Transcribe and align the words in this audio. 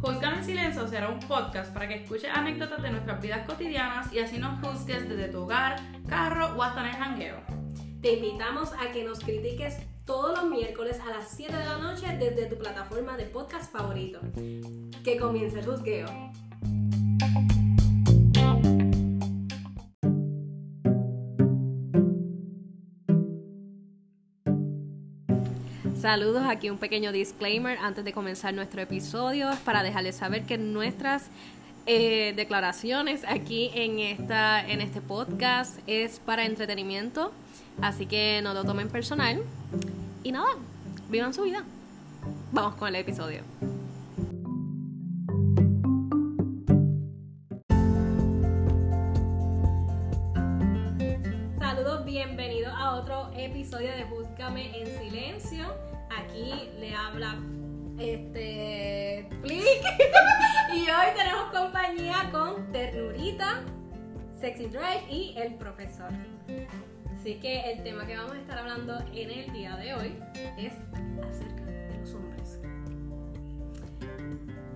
Juzgame 0.00 0.38
en 0.38 0.44
Silencio 0.44 0.88
será 0.88 1.08
un 1.08 1.20
podcast 1.20 1.72
para 1.72 1.86
que 1.86 1.94
escuches 2.02 2.30
anécdotas 2.34 2.82
de 2.82 2.90
nuestras 2.90 3.22
vidas 3.22 3.46
cotidianas 3.46 4.12
y 4.12 4.18
así 4.18 4.38
nos 4.38 4.58
juzgues 4.60 5.08
desde 5.08 5.28
tu 5.28 5.42
hogar, 5.42 5.76
carro 6.08 6.56
o 6.56 6.62
hasta 6.62 6.80
en 6.80 6.86
el 6.86 6.96
jangueo. 6.96 7.36
Te 8.02 8.14
invitamos 8.14 8.72
a 8.72 8.90
que 8.90 9.04
nos 9.04 9.20
critiques 9.20 9.78
todos 10.04 10.36
los 10.36 10.50
miércoles 10.50 11.00
a 11.00 11.10
las 11.10 11.28
7 11.28 11.56
de 11.56 11.64
la 11.64 11.78
noche 11.78 12.06
desde 12.18 12.46
tu 12.46 12.58
plataforma 12.58 13.16
de 13.16 13.26
podcast 13.26 13.72
favorito. 13.72 14.18
Que 15.04 15.16
comience 15.16 15.60
el 15.60 15.64
juzgueo. 15.64 16.08
Saludos, 26.04 26.42
aquí 26.46 26.68
un 26.68 26.76
pequeño 26.76 27.12
disclaimer 27.12 27.78
antes 27.78 28.04
de 28.04 28.12
comenzar 28.12 28.52
nuestro 28.52 28.82
episodio 28.82 29.48
para 29.64 29.82
dejarles 29.82 30.16
saber 30.16 30.44
que 30.44 30.58
nuestras 30.58 31.30
eh, 31.86 32.34
declaraciones 32.36 33.24
aquí 33.26 33.70
en, 33.72 33.98
esta, 34.00 34.60
en 34.68 34.82
este 34.82 35.00
podcast 35.00 35.78
es 35.86 36.20
para 36.20 36.44
entretenimiento, 36.44 37.32
así 37.80 38.04
que 38.04 38.40
no 38.42 38.52
lo 38.52 38.64
tomen 38.64 38.90
personal. 38.90 39.40
Y 40.22 40.32
nada, 40.32 40.50
vivan 41.08 41.32
su 41.32 41.44
vida. 41.44 41.64
Vamos 42.52 42.74
con 42.74 42.88
el 42.88 42.96
episodio. 42.96 43.40
Saludos, 51.58 52.04
bienvenidos 52.04 52.74
a 52.76 52.92
otro 52.96 53.30
episodio 53.34 53.90
de 53.92 54.04
Búscame 54.04 54.82
en 54.82 54.98
Silencio. 54.98 55.93
Aquí 56.16 56.70
le 56.78 56.94
habla 56.94 57.36
este 57.98 59.28
Flick 59.40 59.62
y 60.74 60.80
hoy 60.80 61.06
tenemos 61.16 61.50
compañía 61.52 62.28
con 62.30 62.70
Ternurita, 62.72 63.62
Sexy 64.40 64.66
Drive 64.66 65.06
y 65.10 65.34
el 65.36 65.54
profesor. 65.54 66.10
Así 67.12 67.34
que 67.40 67.72
el 67.72 67.82
tema 67.82 68.06
que 68.06 68.16
vamos 68.16 68.32
a 68.32 68.38
estar 68.38 68.58
hablando 68.58 68.98
en 69.12 69.30
el 69.30 69.52
día 69.52 69.76
de 69.76 69.94
hoy 69.94 70.22
es 70.58 70.74
acerca 71.28 71.64
de 71.64 71.98
los 71.98 72.14
hombres. 72.14 72.60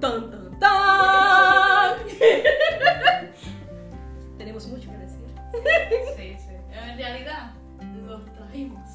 ¡Ton, 0.00 0.30
ton, 0.30 0.58
ton! 0.58 1.98
Tenemos 4.38 4.66
mucho 4.68 4.91
que 4.91 4.98
decir. 4.98 5.26
Sí, 6.16 6.36
sí. 6.38 6.54
En 6.72 6.96
realidad, 6.96 7.52
los 8.06 8.24
trajimos 8.32 8.88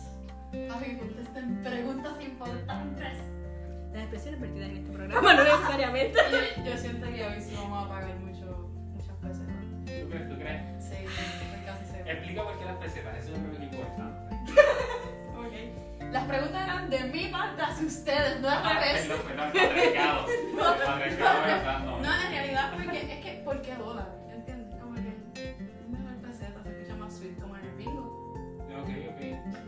a 0.54 0.80
que 0.80 0.98
contesten 0.98 1.64
preguntas 1.64 2.14
importantes. 2.22 3.18
Las 3.92 4.02
expresiones 4.04 4.42
vertidas 4.42 4.70
en 4.70 4.78
este 4.78 4.92
programa 4.92 5.34
no 5.34 5.44
necesariamente. 5.44 6.20
Yo, 6.32 6.64
yo 6.64 6.78
siento 6.78 7.08
que 7.08 7.26
hoy 7.26 7.42
sí 7.42 7.56
vamos 7.56 7.86
a 7.86 7.90
pagar 7.90 8.16
mucho, 8.18 8.70
muchas 8.92 9.22
veces. 9.22 9.48
¿no? 9.48 9.54
¿Tú 9.86 10.10
crees? 10.10 10.30
¿Tú 10.30 10.36
crees? 10.40 10.84
Sí, 10.84 10.96
estoy 11.06 11.66
casi. 11.66 12.10
Explica 12.10 12.44
por 12.44 12.60
qué 12.60 12.66
las 12.66 12.78
pesetas, 12.78 13.18
eso 13.18 13.34
es 13.34 13.40
lo 13.40 13.58
que 13.58 13.64
importante. 13.64 14.36
Ok. 15.38 16.12
Las 16.12 16.26
preguntas 16.26 16.64
eran 16.64 16.90
de 16.90 17.04
mi 17.06 17.28
parte 17.28 17.62
hacia 17.62 17.88
ustedes, 17.88 18.42
no 18.42 18.50
al 18.50 18.64
revés. 18.64 19.10
Arriesgado. 19.38 20.26
Arriesgado, 20.88 21.42
¿verdad? 21.42 21.80
No. 21.80 22.00
No, 22.02 22.22
en 22.22 22.32
realidad, 22.32 22.74
porque 22.74 23.14
es 23.14 23.20
que, 23.26 23.42
¿por 23.44 23.62
qué 23.62 23.76
dólar? 23.76 24.23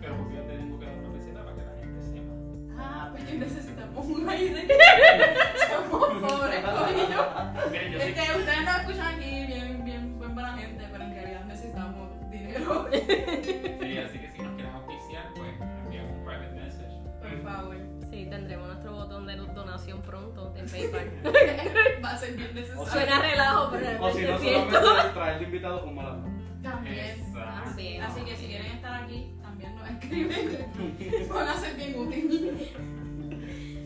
Pero 0.02 0.18
¿por 0.18 0.28
qué 0.30 0.36
yo 0.36 0.42
te 0.44 0.58
tengo 0.58 0.80
que 0.80 0.86
dar 0.86 0.96
una 0.96 1.14
peseta 1.14 1.44
para 1.44 1.56
que 1.56 1.64
la 1.64 1.76
gente 1.80 2.02
sepa? 2.02 2.34
Ah, 2.78 3.10
pues 3.12 3.34
necesitamos 3.34 4.06
un 4.06 4.30
aire. 4.30 4.68
Somos 5.70 6.08
pobres, 6.22 6.64
coño. 6.64 7.72
Miren, 7.72 7.92
yo 7.92 7.98
Es 8.00 8.04
soy... 8.04 8.14
que 8.14 8.40
ustedes 8.40 8.66
nos 8.66 8.76
escuchan 8.78 9.16
aquí 9.16 9.46
bien, 9.46 9.86
bien, 9.86 10.18
buen 10.20 10.34
buena 10.34 10.54
gente, 10.58 10.86
pero 10.92 11.04
en 11.04 11.12
realidad 11.14 11.46
necesitamos 11.46 12.10
dinero. 12.32 12.88
Sí, 12.92 13.98
así 13.98 14.20
que 14.20 14.32
si 14.32 14.42
nos 14.42 14.54
quieren 14.56 14.74
auspiciar, 14.74 15.26
pues 15.36 15.52
enviamos 15.86 16.12
un 16.18 16.26
private 16.26 16.52
message. 16.54 16.96
Por 17.22 17.42
favor. 17.44 17.78
Sí, 18.10 18.28
tendremos 18.30 18.68
nuestro 18.68 18.92
botón 18.94 19.26
de 19.28 19.36
donación 19.36 20.02
pronto 20.02 20.54
en 20.56 20.66
PayPal. 20.70 21.12
Va 22.04 22.12
a 22.12 22.18
ser 22.18 22.36
bien 22.36 22.54
necesario. 22.56 22.86
Suena 22.86 23.20
relajo, 23.22 23.70
pero 23.72 24.04
O 24.06 24.12
si 24.12 24.22
no, 24.24 24.38
solamente 24.40 25.10
traer 25.14 25.42
invitados 25.42 25.84
un 25.84 25.96
malado. 25.96 26.24
También. 26.64 26.98
Exacto. 27.20 27.64
También. 27.66 28.02
Así 28.04 28.22
que 28.22 28.36
si 28.36 28.48
quieren 28.48 28.68
estar 28.72 29.04
aquí, 29.04 29.34
también 29.56 29.76
nos 29.76 29.90
escriben. 29.90 31.30
Van 31.30 31.48
a 31.48 31.56
ser 31.56 31.76
bien 31.76 31.98
útiles. 32.00 32.72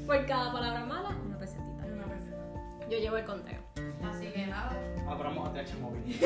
Por 0.06 0.26
cada 0.26 0.52
palabra 0.52 0.86
mala, 0.86 1.10
una 1.26 1.38
pesetita. 1.38 1.86
Una 1.86 2.06
peseta. 2.06 2.88
Yo 2.90 2.98
llevo 2.98 3.18
el 3.18 3.26
conteo. 3.26 3.60
Así 4.04 4.28
que 4.28 4.48
nada. 4.48 4.72
Abramos 5.08 5.50
ATH 5.50 5.80
móvil. 5.80 6.20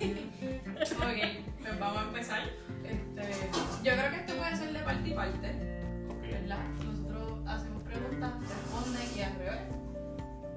Ok, 0.00 1.20
pues 1.60 1.78
vamos 1.78 1.98
a 1.98 2.02
empezar. 2.08 2.42
Este, 2.84 3.22
yo 3.82 3.92
creo 3.92 4.10
que 4.10 4.16
esto 4.16 4.34
puede 4.34 4.56
ser 4.56 4.72
de 4.72 4.78
parte 4.80 5.08
y 5.08 5.12
parte. 5.12 5.48
Ok. 6.08 6.22
¿Verdad? 6.22 6.58
Nosotros 6.84 7.40
hacemos 7.46 7.82
preguntas, 7.82 8.32
responden 8.40 9.08
y 9.16 9.20
al 9.20 9.34
revés. 9.36 9.60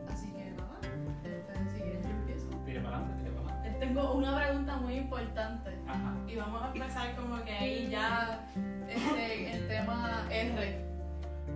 Así 0.09 0.31
que 0.31 0.51
nada. 0.51 0.79
Este, 1.23 1.53
si 1.71 1.81
quieres, 1.81 2.03
yo 2.03 2.09
empiezo. 2.09 2.47
Tire 2.65 2.79
para 2.81 2.97
adelante, 2.97 3.23
tire 3.23 3.35
para 3.35 3.55
adelante. 3.55 3.85
Tengo 3.85 4.13
una 4.13 4.35
pregunta 4.35 4.77
muy 4.77 4.95
importante. 4.95 5.76
Ajá. 5.87 6.13
Y 6.27 6.35
vamos 6.35 6.61
a 6.63 6.67
empezar 6.67 7.15
como 7.15 7.43
que 7.43 7.51
ahí 7.51 7.87
ya 7.89 8.45
este, 8.87 9.51
el 9.51 9.67
tema 9.67 10.25
R. 10.29 10.85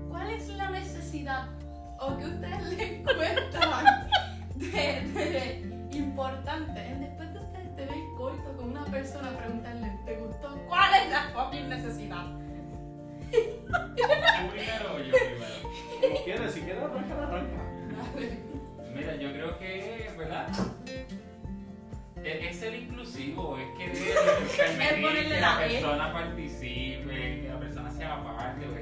¿Cuál 0.10 0.30
es 0.32 0.48
la 0.50 0.70
necesidad 0.70 1.48
o 2.00 2.18
que 2.18 2.26
ustedes 2.26 2.64
le 2.78 3.04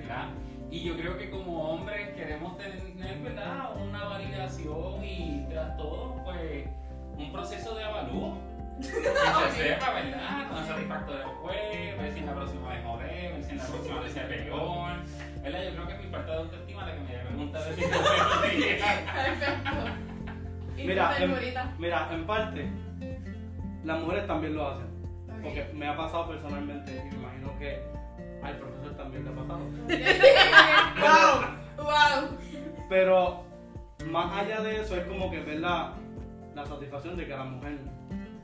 ¿verdad? 0.10 0.30
Y 0.72 0.84
yo 0.84 0.96
creo 0.98 1.18
que 1.18 1.30
como 1.30 1.72
hombres 1.72 2.10
queremos 2.16 2.58
tener, 2.58 3.20
¿verdad? 3.24 3.76
Una 3.82 4.06
validación 4.06 5.04
y 5.04 5.46
tras 5.50 5.78
todo, 5.78 6.22
pues, 6.24 6.68
un 7.18 7.32
proceso 7.32 7.76
de 7.76 7.84
avalúo. 7.84 8.38
Que 8.80 8.86
se 8.86 9.70
sepa, 9.70 9.92
¿verdad? 9.92 10.62
Es 10.62 10.68
satisfactorio 10.68 11.34
fue, 11.42 11.96
ver 12.00 12.14
si 12.14 12.20
en 12.20 12.26
la 12.28 12.34
próxima 12.34 12.70
vez 12.70 12.86
jodé, 12.86 13.32
ver 13.34 13.44
si 13.44 13.52
en 13.52 13.58
la 13.58 13.66
próxima 13.66 14.00
vez 14.00 14.14
se 14.14 14.20
peor. 14.22 14.92
¿Verdad? 15.44 15.64
Yo 15.64 15.72
creo 15.72 15.88
que 15.88 15.98
mi 15.98 16.12
parte 16.12 16.32
de 16.32 16.38
autoestima 16.38 16.86
la 16.86 16.94
que 16.94 17.00
me 17.02 17.18
pregunta 17.18 17.64
de 17.66 17.76
si. 17.76 17.82
Perfecto. 17.82 19.72
¿Y 20.78 20.88
Mira, 20.88 21.18
en, 21.18 21.36
mira, 21.78 22.10
en 22.10 22.26
parte, 22.26 22.72
las 23.84 24.00
mujeres 24.00 24.28
también 24.28 24.56
lo 24.56 24.70
hacen. 24.70 24.86
Ok. 24.86 25.44
Porque 25.44 25.70
me 25.74 25.88
ha 25.88 25.98
pasado 25.98 26.30
personalmente 26.30 26.92
y 26.92 27.10
me 27.10 27.16
imagino 27.16 27.60
que 27.60 27.99
al 28.44 28.58
profesor 28.58 28.96
también 28.96 29.26
le 29.26 29.32
ha 29.32 29.36
pasado. 29.36 29.60
wow, 31.78 31.86
wow. 31.86 32.38
Pero 32.90 33.44
más 34.10 34.42
allá 34.42 34.62
de 34.62 34.82
eso, 34.82 34.96
es 34.96 35.06
como 35.06 35.30
que 35.30 35.40
ver 35.42 35.60
la, 35.60 35.94
la 36.56 36.66
satisfacción 36.66 37.18
de 37.18 37.28
que 37.28 37.34
a 37.34 37.38
la 37.38 37.44
mujer, 37.46 37.80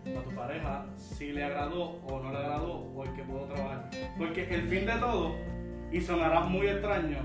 a 0.06 0.22
tu 0.22 0.36
pareja, 0.36 0.86
si 0.96 1.32
le 1.32 1.44
agradó 1.44 2.00
o 2.08 2.20
no 2.22 2.32
le 2.32 2.38
agradó 2.38 2.74
o 2.74 3.04
el 3.04 3.14
que 3.14 3.24
puedo 3.24 3.46
trabajar. 3.46 3.90
Porque 4.18 4.44
el 4.44 4.68
fin 4.68 4.86
de 4.86 4.94
todo, 4.94 5.36
y 5.92 6.02
sonará 6.02 6.42
muy 6.42 6.68
extraño, 6.68 7.20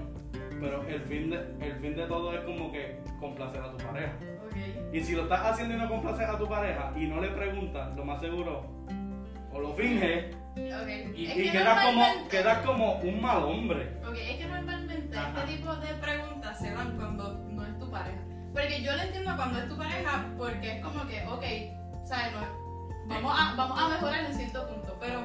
pero 0.61 0.83
el 0.87 1.01
fin 1.03 1.31
de, 1.31 1.39
el 1.61 1.75
fin 1.81 1.97
de 1.97 2.07
todo 2.07 2.35
es 2.35 2.41
como 2.45 2.71
que 2.73 3.01
complacer 3.19 3.63
a 3.63 3.73
tu 3.73 3.79
pareja. 3.79 4.13
Y 4.93 5.01
si 5.01 5.15
lo 5.15 5.23
estás 5.23 5.47
haciendo 5.47 5.75
y 5.75 5.79
no 5.79 5.89
complaces 5.89 6.29
a 6.29 6.39
tu 6.39 6.49
pareja 6.49 6.93
y 6.97 7.07
no 7.07 7.21
le 7.21 7.29
preguntas, 7.29 7.95
lo 7.97 8.05
más 8.05 8.21
seguro, 8.21 8.65
o 9.53 9.61
lo 9.61 9.73
finges 9.75 10.37
Y, 10.57 11.27
y 11.27 11.27
que 11.27 11.53
quedas, 11.53 11.85
como, 11.85 12.29
quedas 12.29 12.67
como 12.67 12.95
un 12.97 13.23
mal 13.23 13.45
hombre. 13.45 13.97
Ok, 14.07 14.17
es 14.17 14.37
que 14.39 14.47
normalmente 14.47 15.17
Ajá. 15.17 15.41
este 15.41 15.57
tipo 15.57 15.75
de 15.77 15.95
preguntas 15.95 16.59
se 16.59 16.71
dan 16.73 16.97
cuando 16.97 17.35
no 17.49 17.67
es 17.67 17.79
tu 17.79 17.91
pareja. 17.91 18.19
Porque 18.53 18.83
yo 18.83 18.93
lo 18.97 19.03
entiendo 19.03 19.37
cuando 19.37 19.59
es 19.61 19.69
tu 19.69 19.77
pareja 19.77 20.27
porque 20.37 20.77
es 20.77 20.85
como 20.85 21.07
que, 21.07 21.25
ok, 21.27 21.45
¿sabes? 22.05 22.33
No, 22.33 22.41
vamos, 23.07 23.33
a, 23.39 23.55
vamos 23.55 23.81
a 23.81 23.89
mejorar 23.89 24.25
en 24.25 24.35
cierto 24.35 24.67
punto, 24.67 24.97
pero 25.01 25.21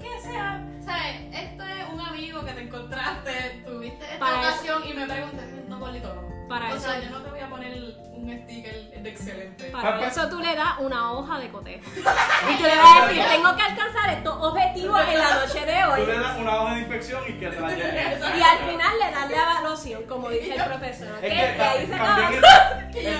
que 0.00 0.20
sea, 0.20 0.64
¿sabes? 0.80 1.16
Esto 1.32 1.64
es 1.64 1.92
un 1.92 2.00
amigo 2.00 2.44
que 2.44 2.52
te 2.52 2.62
encontraste, 2.62 3.62
tuviste 3.66 4.04
esta 4.04 4.18
Para 4.18 4.38
ocasión 4.38 4.82
y 4.88 4.94
me 4.94 5.06
preguntas, 5.06 5.44
no, 5.68 5.80
Polito, 5.80 6.14
no. 6.14 6.48
Para 6.48 6.74
o 6.74 6.78
sea, 6.78 7.00
yo 7.00 7.10
no 7.10 7.22
te 7.22 7.30
voy 7.30 7.40
a 7.40 7.48
poner 7.48 7.76
un 8.22 8.42
sticker 8.44 9.02
de 9.02 9.08
excelente. 9.10 9.64
Para 9.70 10.06
eso 10.06 10.28
tú 10.28 10.38
le 10.40 10.54
das 10.54 10.74
una 10.78 11.12
hoja 11.12 11.38
de 11.38 11.48
cotejo. 11.50 11.84
Y 12.50 12.56
tú 12.56 12.62
le 12.64 12.76
vas 12.76 12.96
a 13.02 13.06
decir, 13.06 13.22
tengo 13.30 13.56
que 13.56 13.62
alcanzar 13.62 14.10
estos 14.10 14.36
objetivos 14.42 15.00
en 15.08 15.18
la 15.18 15.34
noche 15.34 15.60
de 15.66 15.72
Tú 15.96 16.06
le 16.06 16.12
hoy. 16.16 16.20
das 16.22 16.38
una 16.38 16.62
hoja 16.62 16.74
de 16.74 16.80
inspección 16.80 17.22
y 17.28 17.32
que 17.34 17.48
te 17.48 17.60
la 17.60 17.68
lleven. 17.70 18.18
Y 18.38 18.42
al 18.42 18.58
final 18.70 18.92
le 18.98 19.10
dan 19.10 19.30
la 19.30 19.42
evaluación, 19.42 20.02
como 20.04 20.28
dice 20.30 20.54
el 20.54 20.64
profesor. 20.64 21.08
¿ok? 21.18 21.22
Es 21.24 21.32
Y 21.32 21.56
que 21.56 21.62
ahí 21.62 21.86
se 21.86 21.94
acaba. 21.94 22.30
es- 22.30 22.94
Que 22.94 23.18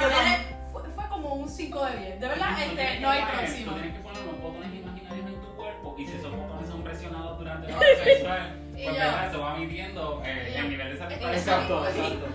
fue, 0.73 0.83
fue 0.95 1.09
como 1.09 1.35
un 1.35 1.49
5 1.49 1.85
de 1.87 1.97
10. 1.97 2.21
De 2.21 2.29
verdad, 2.29 2.49
Tú 2.57 2.63
este, 2.63 3.01
no 3.01 3.11
hay 3.11 3.23
próximo. 3.25 3.73
Tú 3.73 3.79
tienes 3.81 3.97
que 3.97 4.01
poner 4.03 4.23
unos 4.23 4.41
botones 4.43 4.75
imaginarios 4.75 5.27
en 5.27 5.41
tu 5.41 5.57
cuerpo 5.57 5.95
y 5.99 6.07
si 6.07 6.17
esos 6.17 6.31
botones 6.37 6.69
son 6.69 6.83
presionados 6.83 7.39
durante 7.39 7.69
la 7.73 7.77
hora 7.79 7.87
sexual, 8.05 8.57
Y 8.71 8.85
pues 8.85 8.87
yo- 8.87 8.93
¿verdad? 9.03 9.27
eso 9.29 9.41
va 9.41 9.55
midiendo 9.57 10.23
eh, 10.25 10.53
y 10.55 10.59
el 10.59 10.71
nivel 10.71 10.93
de 10.93 10.99
satisfacción. 10.99 11.35
Exacto, 11.35 11.87
exacto. 11.89 12.27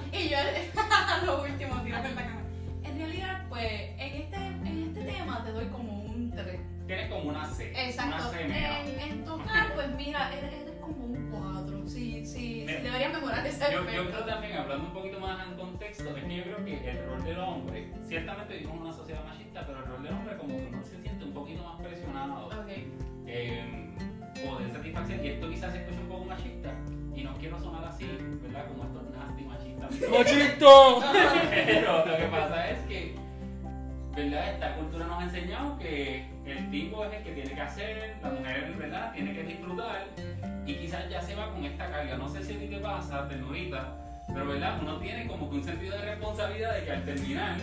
Exacto. 8.13 8.37
En, 8.39 8.99
en 8.99 9.25
total, 9.25 9.71
pues 9.75 9.89
mira, 9.95 10.33
eres, 10.33 10.53
eres 10.53 10.75
como 10.81 11.05
un 11.05 11.29
4. 11.31 11.87
Sí, 11.87 12.25
sí, 12.25 12.25
sí, 12.25 12.63
Mira, 12.67 12.79
deberías 12.81 13.13
mejorar 13.13 13.45
ese 13.45 13.65
Yo, 13.71 13.79
yo 13.79 13.85
creo 13.85 14.01
aspecto. 14.03 14.25
también, 14.25 14.57
hablando 14.57 14.87
un 14.87 14.93
poquito 14.93 15.19
más 15.19 15.47
en 15.47 15.55
contexto, 15.55 16.17
es 16.17 16.23
que 16.23 16.35
yo 16.35 16.43
creo 16.43 16.65
que 16.65 16.89
el 16.89 17.05
rol 17.05 17.23
del 17.23 17.39
hombre, 17.39 17.91
ciertamente 18.07 18.53
vivimos 18.53 18.75
en 18.75 18.81
una 18.81 18.93
sociedad 18.93 19.23
machista, 19.23 19.65
pero 19.65 19.79
el 19.79 19.85
rol 19.85 20.03
del 20.03 20.13
hombre 20.13 20.37
como 20.37 20.55
que 20.55 20.67
uno 20.73 20.83
se 20.83 21.01
siente 21.01 21.23
un 21.25 21.33
poquito 21.33 21.63
más 21.63 21.79
presionado 21.81 22.47
Ok. 22.47 22.69
eh, 23.27 23.93
o 24.49 24.57
de 24.59 24.71
satisfacción, 24.71 25.23
y 25.23 25.27
esto 25.29 25.49
quizás 25.49 25.71
se 25.71 25.77
escucha 25.79 26.01
un 26.01 26.07
poco 26.09 26.25
machista, 26.25 26.73
y 27.15 27.23
no 27.23 27.33
quiero 27.37 27.59
sonar 27.59 27.85
así, 27.85 28.05
¿verdad? 28.41 28.67
Como 28.67 28.83
estos 28.83 29.03
nasty 29.11 29.43
machistas. 29.43 30.09
¡Mochito! 30.09 31.01
Pero 31.65 32.05
lo 32.05 32.17
que 32.17 32.25
pasa 32.25 32.69
es 32.71 32.79
que, 32.87 33.15
¿verdad? 34.15 34.53
Esta 34.53 34.75
cultura 34.75 35.05
nos 35.05 35.19
ha 35.19 35.23
enseñado 35.23 35.77
que 35.79 36.25
el 36.45 36.69
tipo 36.71 37.03
es 37.05 37.13
el 37.13 37.23
que 37.23 37.31
tiene 37.31 37.51
que 37.53 37.61
hacer, 37.61 38.15
la 38.21 38.29
mujer, 38.29 38.73
¿verdad? 38.77 39.11
Tiene 39.13 39.33
que 39.33 39.43
disfrutar 39.43 40.05
y 40.65 40.75
quizás 40.75 41.09
ya 41.09 41.21
se 41.21 41.35
va 41.35 41.51
con 41.51 41.63
esta 41.65 41.89
carga. 41.89 42.17
No 42.17 42.27
sé 42.29 42.43
si 42.43 42.55
a 42.55 42.59
ti 42.59 42.67
te 42.67 42.77
pasa, 42.79 43.27
ternurita, 43.27 43.95
pero 44.27 44.47
¿verdad? 44.47 44.79
Uno 44.81 44.97
tiene 44.99 45.27
como 45.27 45.49
que 45.49 45.55
un 45.57 45.63
sentido 45.63 45.97
de 45.97 46.05
responsabilidad 46.05 46.73
de 46.75 46.85
que 46.85 46.91
al 46.91 47.05
terminar, 47.05 47.57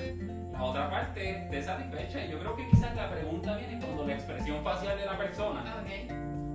la 0.53 0.63
otra 0.63 0.91
parte 0.91 1.31
esté 1.45 1.63
satisfecha. 1.63 2.25
Y 2.25 2.31
yo 2.31 2.39
creo 2.41 2.57
que 2.57 2.69
quizás 2.69 2.95
la 2.95 3.11
pregunta 3.11 3.57
viene 3.57 3.79
cuando 3.85 4.07
la 4.07 4.15
expresión 4.15 4.63
facial 4.63 4.99
de 4.99 5.07
la 5.07 5.17
persona 5.19 5.61
Ok. 5.81 6.13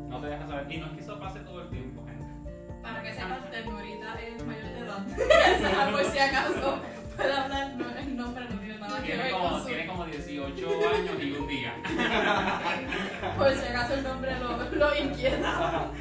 no 0.09 0.19
te 0.21 0.27
deja 0.27 0.47
saber. 0.47 0.71
Y 0.71 0.77
no 0.77 0.85
es 0.87 0.91
que 0.93 0.99
eso 1.01 1.19
pase 1.19 1.39
todo 1.41 1.61
el 1.63 1.69
tiempo, 1.69 2.05
gente. 2.05 2.25
Para 2.81 3.01
que 3.03 3.13
sepas, 3.13 3.51
Ternurita 3.51 4.13
es 4.21 4.45
mayor 4.45 4.63
de 4.63 4.79
edad. 4.79 5.91
Por 5.91 6.05
si 6.05 6.19
acaso 6.19 6.79
puede 7.17 7.33
hablar, 7.33 7.75
no, 7.75 7.89
el 7.97 8.15
nombre 8.17 8.45
no 8.49 8.55
tiene 8.59 8.77
nada 8.79 8.97
que 8.99 9.05
Tiene 9.07 9.23
ver 9.23 9.31
como, 9.33 9.49
con 9.49 9.61
su... 9.61 9.67
tiene 9.67 9.87
como 9.87 10.05
18 10.05 10.67
años 10.95 11.15
y 11.23 11.31
un 11.33 11.47
día. 11.47 11.73
Por 13.37 13.53
si 13.53 13.65
acaso 13.67 13.93
el 13.95 14.03
nombre 14.03 14.39
lo, 14.39 14.69
lo 14.71 14.95
inquieta. 14.95 15.91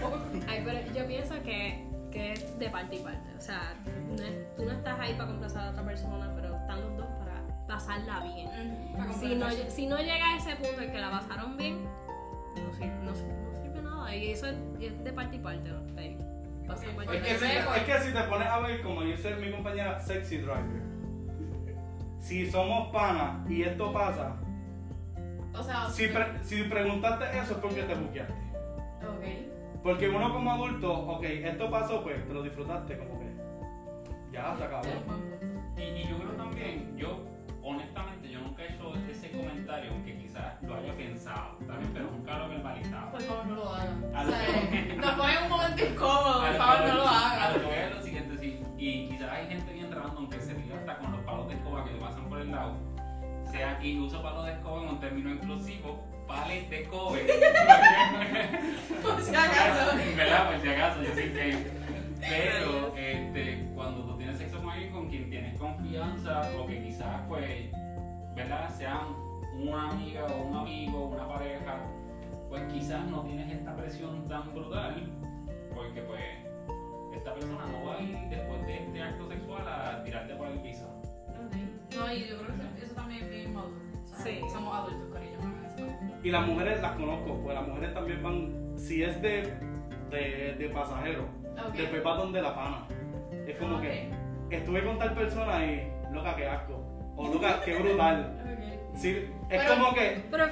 Ay, 0.48 0.62
pero 0.64 0.92
yo 0.94 1.06
pienso 1.06 1.34
que, 1.42 1.84
que 2.12 2.32
es 2.32 2.58
de 2.58 2.70
parte 2.70 2.96
y 2.96 2.98
parte. 3.00 3.30
O 3.36 3.40
sea, 3.40 3.74
no 4.08 4.14
es- 4.22 4.54
tú 4.56 4.64
no 4.64 4.72
estás 4.72 4.98
ahí 5.00 5.14
para 5.14 5.26
complacer 5.30 5.58
a 5.60 5.70
otra 5.70 5.84
persona, 5.84 6.32
pero 6.34 6.56
están 6.56 6.80
los 6.80 6.96
dos 6.96 7.06
para 7.19 7.42
pasarla 7.66 8.20
bien. 8.20 8.92
Para 8.96 9.12
Si 9.12 9.34
no, 9.34 9.46
si 9.69 9.86
no 9.86 9.98
llega 9.98 10.34
a 10.34 10.36
ese 10.38 10.56
punto 10.56 10.80
en 10.82 10.92
que 10.92 10.98
la 10.98 11.10
pasaron 11.10 11.56
bien, 11.56 11.84
no 11.84 12.72
sirve, 12.74 12.94
no, 13.02 13.12
sirve- 13.14 13.52
no 13.52 13.62
sirve 13.62 13.82
nada. 13.82 14.14
Y 14.16 14.30
eso 14.32 14.46
es, 14.46 14.56
es 14.80 15.04
de 15.04 15.12
parte 15.12 15.36
y 15.36 15.38
parte. 15.40 15.69
¿no? 15.70 15.98
Ahí, 15.98 16.16
y 16.69 17.16
Es 17.16 17.22
que, 17.22 17.38
si, 17.38 17.44
es 17.46 17.84
que 17.84 18.00
si 18.00 18.12
te 18.12 18.22
pones 18.24 18.48
a 18.48 18.58
ver, 18.58 18.82
como 18.82 19.02
dice 19.02 19.36
mi 19.36 19.52
compañera 19.52 20.00
Sexy 20.00 20.38
Driver, 20.38 20.82
si 22.20 22.50
somos 22.50 22.88
panas 22.92 23.48
y 23.50 23.62
esto 23.62 23.92
pasa, 23.92 24.36
O 25.54 25.62
sea, 25.62 25.88
si, 25.88 26.08
pre- 26.08 26.42
si 26.42 26.62
preguntaste 26.64 27.24
eso 27.38 27.52
es 27.52 27.58
porque 27.58 27.82
te 27.82 27.94
buqueaste. 27.94 28.34
ok. 28.34 29.82
Porque 29.82 30.08
uno 30.08 30.32
como 30.32 30.50
adulto, 30.52 30.92
ok, 30.92 31.22
esto 31.24 31.70
pasó, 31.70 32.02
pues 32.02 32.26
te 32.26 32.34
lo 32.34 32.42
disfrutaste, 32.42 32.98
como 32.98 33.20
que 33.20 33.26
ya 34.32 34.54
se 34.56 34.64
acabó. 34.64 34.82
Y, 35.76 35.82
y 35.82 36.08
yo 36.08 36.16
creo 36.18 36.32
también, 36.32 36.96
yo 36.96 37.24
honestamente, 37.62 38.28
yo 38.30 38.40
nunca 38.40 38.62
he 38.64 38.72
hecho 38.74 38.92
ese 39.08 39.30
comentario, 39.30 39.92
aunque 39.92 40.16
quizás 40.19 40.60
lo 40.62 40.74
haya 40.76 40.92
pensado, 40.96 41.56
también, 41.66 41.90
pero 41.92 42.10
nunca 42.10 42.38
lo 42.38 42.46
he 42.46 42.48
verbalizado. 42.48 43.10
Por 43.12 43.20
favor, 43.22 43.46
no 43.46 43.54
lo 43.54 43.69
hagan. 43.74 44.04
A 44.14 44.20
O 44.22 44.24
lo 44.24 44.30
sea, 44.32 44.70
que- 44.70 44.96
nos 44.96 45.10
ponen 45.12 45.36
en 45.36 45.42
un 45.44 45.50
momento 45.50 45.84
Sea, 53.56 53.79
y 53.82 53.99
uso 53.99 54.23
palos 54.23 54.44
de 54.44 54.53
escoba 54.53 54.82
en 54.82 54.88
un 54.91 55.00
término 55.00 55.31
inclusivo, 55.31 56.05
pales 56.29 56.69
de 56.69 56.85
cobre. 56.85 57.23
Por 59.03 59.23
si 59.23 59.35
acaso. 59.35 59.97
¿Verdad? 60.14 60.50
Por 60.50 60.61
si 60.61 60.69
acaso, 60.69 61.03
yo 61.03 61.14
sí 61.14 61.23
que. 61.23 61.67
Pero 62.20 62.94
este, 62.94 63.67
cuando 63.75 64.03
tú 64.05 64.19
tienes 64.19 64.37
sexo 64.37 64.61
con 64.61 64.69
alguien 64.69 64.93
con 64.93 65.08
quien 65.08 65.31
tienes 65.31 65.58
confianza, 65.58 66.50
o 66.58 66.67
que 66.67 66.82
quizás, 66.82 67.23
pues, 67.29 67.73
¿verdad? 68.35 68.69
Sean 68.76 69.14
una 69.58 69.88
amiga 69.88 70.26
o 70.26 70.49
un 70.49 70.56
amigo, 70.58 71.06
una 71.06 71.26
pareja, 71.26 71.79
pues 72.50 72.62
quizás 72.70 73.06
no 73.06 73.23
tienes 73.23 73.50
esta 73.50 73.75
presión 73.75 74.29
tan 74.29 74.53
brutal, 74.53 75.03
porque, 75.75 76.03
pues, 76.03 76.20
esta 77.17 77.32
persona 77.32 77.64
no 77.73 77.87
va 77.87 77.97
a 77.97 78.03
ir 78.03 78.19
después 78.29 78.67
de 78.67 78.85
este 78.85 79.03
acto 79.03 79.26
sexual 79.29 79.67
a 79.67 80.05
tirarte 80.05 80.35
por 80.35 80.49
el 80.49 80.61
piso. 80.61 80.95
No, 81.94 82.12
y 82.12 82.28
yo 82.28 82.36
creo 82.38 82.74
que 82.76 82.84
eso, 82.84 82.94
también 82.94 83.24
es 83.24 83.30
bien 83.30 83.54
maduro. 83.54 83.74
O 84.04 84.08
sea, 84.08 84.18
Sí. 84.24 84.40
Somos 84.52 84.74
adultos, 84.74 85.20
eso. 85.22 85.86
Y 86.22 86.30
las 86.30 86.46
mujeres 86.46 86.80
las 86.82 86.92
conozco, 86.92 87.40
pues 87.42 87.54
las 87.54 87.68
mujeres 87.68 87.94
también 87.94 88.22
van, 88.22 88.72
si 88.78 89.02
es 89.02 89.20
de, 89.22 89.54
de, 90.10 90.54
de 90.58 90.68
pasajero, 90.70 91.28
Ok. 91.68 91.74
después 91.74 92.04
va 92.04 92.16
donde 92.16 92.42
la 92.42 92.54
pana. 92.54 92.86
Es 93.46 93.56
como 93.58 93.80
que 93.80 94.10
estuve 94.50 94.84
con 94.84 94.98
tal 94.98 95.14
persona 95.14 95.64
y, 95.64 95.92
loca, 96.12 96.34
qué 96.34 96.48
asco. 96.48 96.82
O 97.16 97.28
loca, 97.32 97.60
qué 97.64 97.74
brutal. 97.80 98.42
Sí, 98.94 99.10
es 99.10 99.62
Pero- 99.62 99.74
como 99.74 99.94
que, 99.94 100.24
Pero 100.30 100.46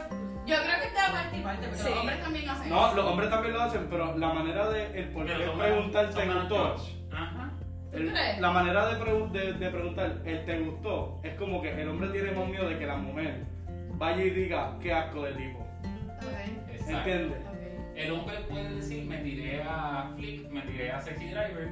Yo 0.46 0.56
creo 0.56 0.78
que 0.80 0.86
está 0.88 1.10
parte 1.10 1.38
y 1.38 1.40
parte, 1.42 1.74
Sí. 1.74 1.88
los 1.88 1.98
hombres 1.98 2.20
también 2.22 2.48
hacen 2.50 2.68
no, 2.68 2.86
eso. 2.86 2.96
los 2.96 3.04
hombres 3.06 3.30
también 3.30 3.54
lo 3.54 3.62
hacen, 3.62 3.86
pero 3.88 4.18
la 4.18 4.32
manera 4.34 4.68
de, 4.68 4.98
el 5.00 5.08
por 5.08 5.24
qué 5.24 5.32
Pero 5.38 5.46
son 5.52 5.58
preguntar 5.58 6.02
menos- 6.02 6.14
te 6.14 6.20
son 6.20 6.28
menos 6.28 6.48
gustó. 6.50 6.72
touch. 6.74 7.12
Ajá. 7.14 7.50
La 8.40 8.50
manera 8.50 8.86
de, 8.94 9.00
pregu- 9.04 9.30
de, 9.30 9.52
de 9.54 9.70
preguntar, 9.70 10.22
el 10.24 10.44
te 10.44 10.60
gustó, 10.60 11.20
es 11.22 11.34
como 11.34 11.60
que 11.62 11.70
el 11.80 11.88
hombre 11.88 12.08
tiene 12.10 12.32
más 12.32 12.48
miedo 12.48 12.68
de 12.68 12.78
que 12.78 12.86
la 12.86 12.96
mujer 12.96 13.44
vaya 13.96 14.24
y 14.24 14.30
diga 14.30 14.76
qué 14.80 14.92
asco 14.92 15.22
de 15.22 15.32
tipo. 15.32 15.58
Ok. 15.60 16.72
Exacto. 16.72 16.92
¿Entiendes? 17.10 17.38
El 17.96 18.10
hombre 18.10 18.36
puede 18.50 18.74
decir, 18.74 19.04
me 19.06 19.18
tiré 19.18 19.62
a 19.62 20.12
Flick, 20.16 20.50
me 20.50 20.62
tiré 20.62 20.90
a 20.90 21.00
Sexy 21.00 21.26
Driver, 21.28 21.70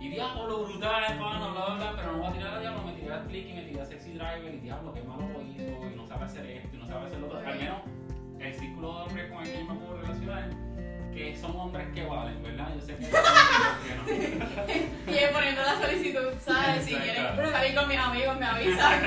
y 0.00 0.08
diablo, 0.10 0.64
brutal, 0.64 1.02
hermano, 1.10 1.52
bla, 1.52 1.64
bla, 1.66 1.74
bla, 1.74 1.92
pero 1.96 2.12
no 2.12 2.18
voy 2.18 2.28
a 2.28 2.32
tirar 2.32 2.54
a 2.54 2.60
diablo, 2.60 2.82
me 2.84 2.92
tiré 2.92 3.12
a 3.12 3.18
Flick 3.20 3.50
y 3.50 3.52
me 3.52 3.62
tiré 3.62 3.80
a 3.80 3.84
Sexy 3.84 4.12
Driver, 4.14 4.54
y 4.54 4.58
diablo, 4.60 4.94
qué 4.94 5.02
malo 5.02 5.28
lo 5.28 5.42
hizo, 5.42 5.62
y 5.92 5.96
no 5.96 6.06
sabe 6.06 6.24
hacer 6.24 6.46
esto, 6.46 6.74
y 6.74 6.78
no 6.78 6.86
sabe 6.86 7.06
hacer 7.06 7.18
lo 7.18 7.26
otro. 7.26 7.38
Al 7.40 7.58
menos 7.58 7.78
el 8.38 8.54
círculo 8.54 8.94
de 8.94 9.02
hombres 9.02 9.30
con 9.30 9.42
el 9.42 9.52
que 9.52 9.58
yo 9.58 9.64
me 9.74 9.80
puedo 9.80 9.96
relacionar, 10.00 10.50
que 11.18 11.36
son 11.36 11.56
hombres 11.56 11.86
que 11.94 12.04
valen, 12.04 12.42
¿verdad? 12.42 12.68
Yo 12.74 12.86
sé 12.86 12.96
que 12.96 13.08
no. 15.08 15.12
Y 15.12 15.32
poniendo 15.32 15.62
la 15.62 15.80
solicitud, 15.80 16.32
¿sabes? 16.44 16.84
Si 16.84 16.94
quieren 16.94 17.26
salir 17.50 17.74
con 17.74 17.88
mis 17.88 17.98
amigos, 17.98 18.38
me 18.38 18.46
avisan. 18.46 19.00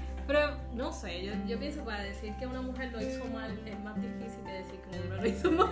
Pero 0.26 0.56
no 0.72 0.90
sé, 0.92 1.22
yo, 1.24 1.32
yo 1.46 1.58
pienso 1.58 1.84
para 1.84 2.02
decir 2.02 2.32
que 2.38 2.46
una 2.46 2.62
mujer 2.62 2.90
lo 2.92 3.00
hizo 3.00 3.24
mal 3.26 3.58
es 3.66 3.78
más 3.80 3.94
difícil 4.00 4.42
que 4.44 4.52
decir 4.52 4.80
que 4.80 4.96
un 4.96 5.02
hombre 5.04 5.20
lo 5.20 5.26
hizo 5.28 5.50
mal. 5.52 5.70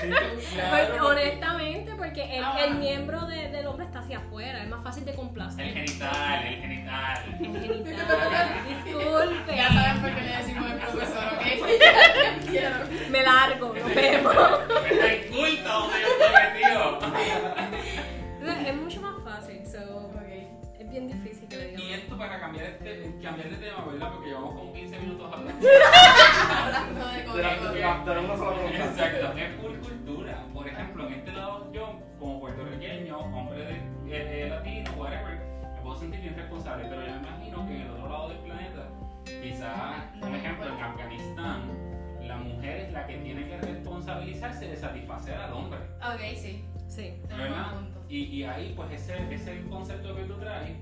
Sí, 0.00 0.56
Pues, 0.70 1.00
honestamente, 1.00 1.92
porque 1.96 2.38
el, 2.38 2.42
Ah. 2.44 2.56
el 2.64 2.74
miembro 2.76 3.26
de- 3.26 3.48
del 3.50 3.66
hombre 3.66 3.84
está 3.86 3.98
hacia 4.00 4.18
afuera, 4.18 4.62
es 4.62 4.68
más 4.68 4.82
fácil 4.82 5.04
de 5.04 5.10
El 5.10 5.16
complacer. 5.18 5.72
genital, 5.74 6.46
el 6.46 6.56
genital. 6.60 7.22
El 7.38 7.60
genital. 7.60 8.48
Disculpe. 8.68 9.56
Ya 9.56 9.68
saben 9.68 10.00
por 10.02 10.14
qué 10.14 10.20
le 10.22 10.36
decimos 10.38 10.70
el 10.70 10.78
profesor, 10.78 11.24
¿ok? 11.34 11.42
Me 13.10 13.22
largo, 13.22 13.74
nos 13.74 13.94
vemos. 13.94 14.34
Está 14.90 15.14
inculta 15.14 15.72
donde 15.72 15.96
yo 16.00 16.06
estoy 16.08 16.32
metido. 16.32 16.98
para 22.32 22.40
cambiar, 22.40 22.66
este, 22.66 23.18
cambiar 23.22 23.50
de 23.50 23.56
tema, 23.56 23.84
¿verdad? 23.84 24.12
Porque 24.12 24.28
llevamos 24.28 24.54
como 24.54 24.72
15 24.72 24.98
minutos 25.00 25.32
hablando. 25.32 25.68
Hablando 26.62 27.06
de 27.06 27.12
de, 27.12 27.22
de, 27.22 27.26
de 27.26 27.36
pregunta. 28.04 28.84
Exacto, 28.84 29.38
es 29.38 29.54
full 29.56 29.76
cultura. 29.78 30.46
Por 30.54 30.66
ejemplo, 30.66 31.06
en 31.08 31.12
este 31.12 31.32
lado 31.32 31.72
yo, 31.72 32.00
como 32.18 32.40
puertorriqueño, 32.40 33.18
hombre 33.18 33.58
de, 33.58 33.74
eh, 33.74 34.46
eh, 34.46 34.48
latino, 34.48 34.90
whatever, 34.96 35.40
me 35.74 35.80
puedo 35.82 35.98
sentir 35.98 36.20
bien 36.20 36.36
responsable, 36.36 36.86
pero 36.88 37.04
yo 37.04 37.12
me 37.12 37.18
imagino 37.18 37.66
que 37.66 37.74
en 37.74 37.80
el 37.82 37.90
otro 37.90 38.08
lado 38.08 38.28
del 38.30 38.38
planeta, 38.38 38.88
quizás, 39.24 39.94
por 40.18 40.34
ejemplo, 40.34 40.66
en 40.66 40.82
Afganistán, 40.82 41.60
la 42.22 42.36
mujer 42.36 42.76
es 42.80 42.92
la 42.92 43.06
que 43.06 43.18
tiene 43.18 43.46
que 43.46 43.58
responsabilizarse 43.58 44.68
de 44.68 44.76
satisfacer 44.76 45.34
al 45.34 45.52
hombre. 45.52 45.80
Ok, 46.00 46.20
sí. 46.36 46.64
Sí. 46.88 47.14
¿verdad? 47.28 47.72
Y, 48.08 48.24
y 48.24 48.44
ahí, 48.44 48.72
pues, 48.74 48.90
ese, 48.92 49.16
ese 49.24 49.34
es 49.34 49.46
el 49.48 49.68
concepto 49.68 50.14
que 50.14 50.24
tú 50.24 50.34
traes. 50.38 50.76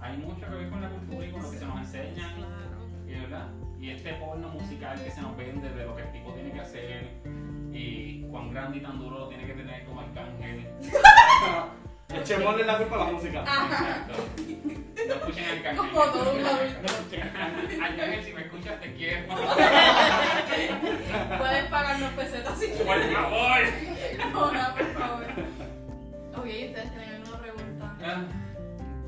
Hay 0.00 0.16
mucho 0.18 0.46
que 0.46 0.54
ver 0.54 0.68
con 0.70 0.80
la 0.80 0.88
cultura 0.90 1.26
y 1.26 1.30
con 1.30 1.42
lo 1.42 1.50
que 1.50 1.58
se 1.58 1.66
nos 1.66 1.78
enseña. 1.78 2.32
Claro. 2.34 2.86
Y, 3.08 3.12
¿verdad? 3.20 3.46
y 3.80 3.90
este 3.90 4.14
porno 4.14 4.48
musical 4.48 5.00
que 5.02 5.10
se 5.10 5.20
nos 5.20 5.36
vende 5.36 5.68
de 5.70 5.84
lo 5.84 5.94
que 5.94 6.02
el 6.02 6.10
tipo 6.12 6.32
tiene 6.32 6.50
que 6.52 6.60
hacer 6.60 7.08
y 7.72 8.22
cuán 8.30 8.50
grande 8.52 8.78
y 8.78 8.80
tan 8.80 8.98
duro 8.98 9.18
lo 9.20 9.28
tiene 9.28 9.46
que 9.46 9.52
tener 9.54 9.84
como 9.84 10.00
Arcángel. 10.00 10.66
Echémosle 12.08 12.64
la 12.64 12.78
culpa 12.78 12.94
a 12.94 12.98
la 12.98 13.04
música. 13.12 13.40
Exacto. 13.40 14.14
No 15.08 15.14
escuchen 15.14 15.44
a 15.44 15.52
Arcángel. 15.56 15.76
Como 15.76 16.02
todo 16.04 16.32
un 16.32 16.42
No 16.42 16.48
escuchen 16.50 17.22
a 17.22 17.24
Arcángel. 17.46 17.82
Arcángel, 17.82 18.24
si 18.24 18.32
me 18.32 18.40
escuchas, 18.42 18.80
te 18.80 18.94
quiero. 18.94 19.26
Pueden 21.38 21.70
pagarnos 21.70 22.10
pesetas 22.12 22.58
si 22.58 22.66
Por 22.68 22.86
quieren. 22.86 23.12
favor. 23.12 23.60
No, 24.32 24.52
no, 24.52 24.74
por 24.74 24.86
favor. 24.94 25.24
Ok, 26.36 26.44
ustedes 26.46 26.90
tienen 26.90 27.14
alguna 27.22 27.38
pregunta. 27.40 27.94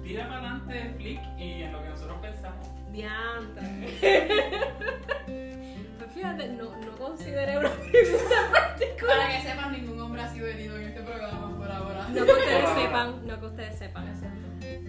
Tira 0.08 0.26
para 0.26 0.38
adelante 0.38 0.94
Flick 0.96 1.20
y 1.36 1.64
en 1.64 1.70
lo 1.70 1.82
que 1.82 1.90
nosotros 1.90 2.18
pensamos. 2.22 2.66
Diantre. 2.90 3.90
Pues 5.98 6.12
fíjate, 6.14 6.48
no, 6.48 6.74
no 6.76 6.92
consideré 6.96 7.58
una 7.58 7.70
pregunta 7.70 8.50
particular. 8.52 9.16
Para 9.18 9.36
que 9.36 9.42
sepan, 9.42 9.72
ningún 9.72 10.00
hombre 10.00 10.22
ha 10.22 10.32
sido 10.32 10.46
herido 10.46 10.76
en 10.76 10.84
este 10.84 11.02
programa 11.02 11.58
por 11.58 11.70
ahora. 11.70 12.08
No 12.08 12.24
que 12.24 12.32
ustedes 12.32 12.68
sepan, 12.74 13.26
no 13.26 13.40
que 13.40 13.46
ustedes 13.46 13.78
sepan. 13.78 14.14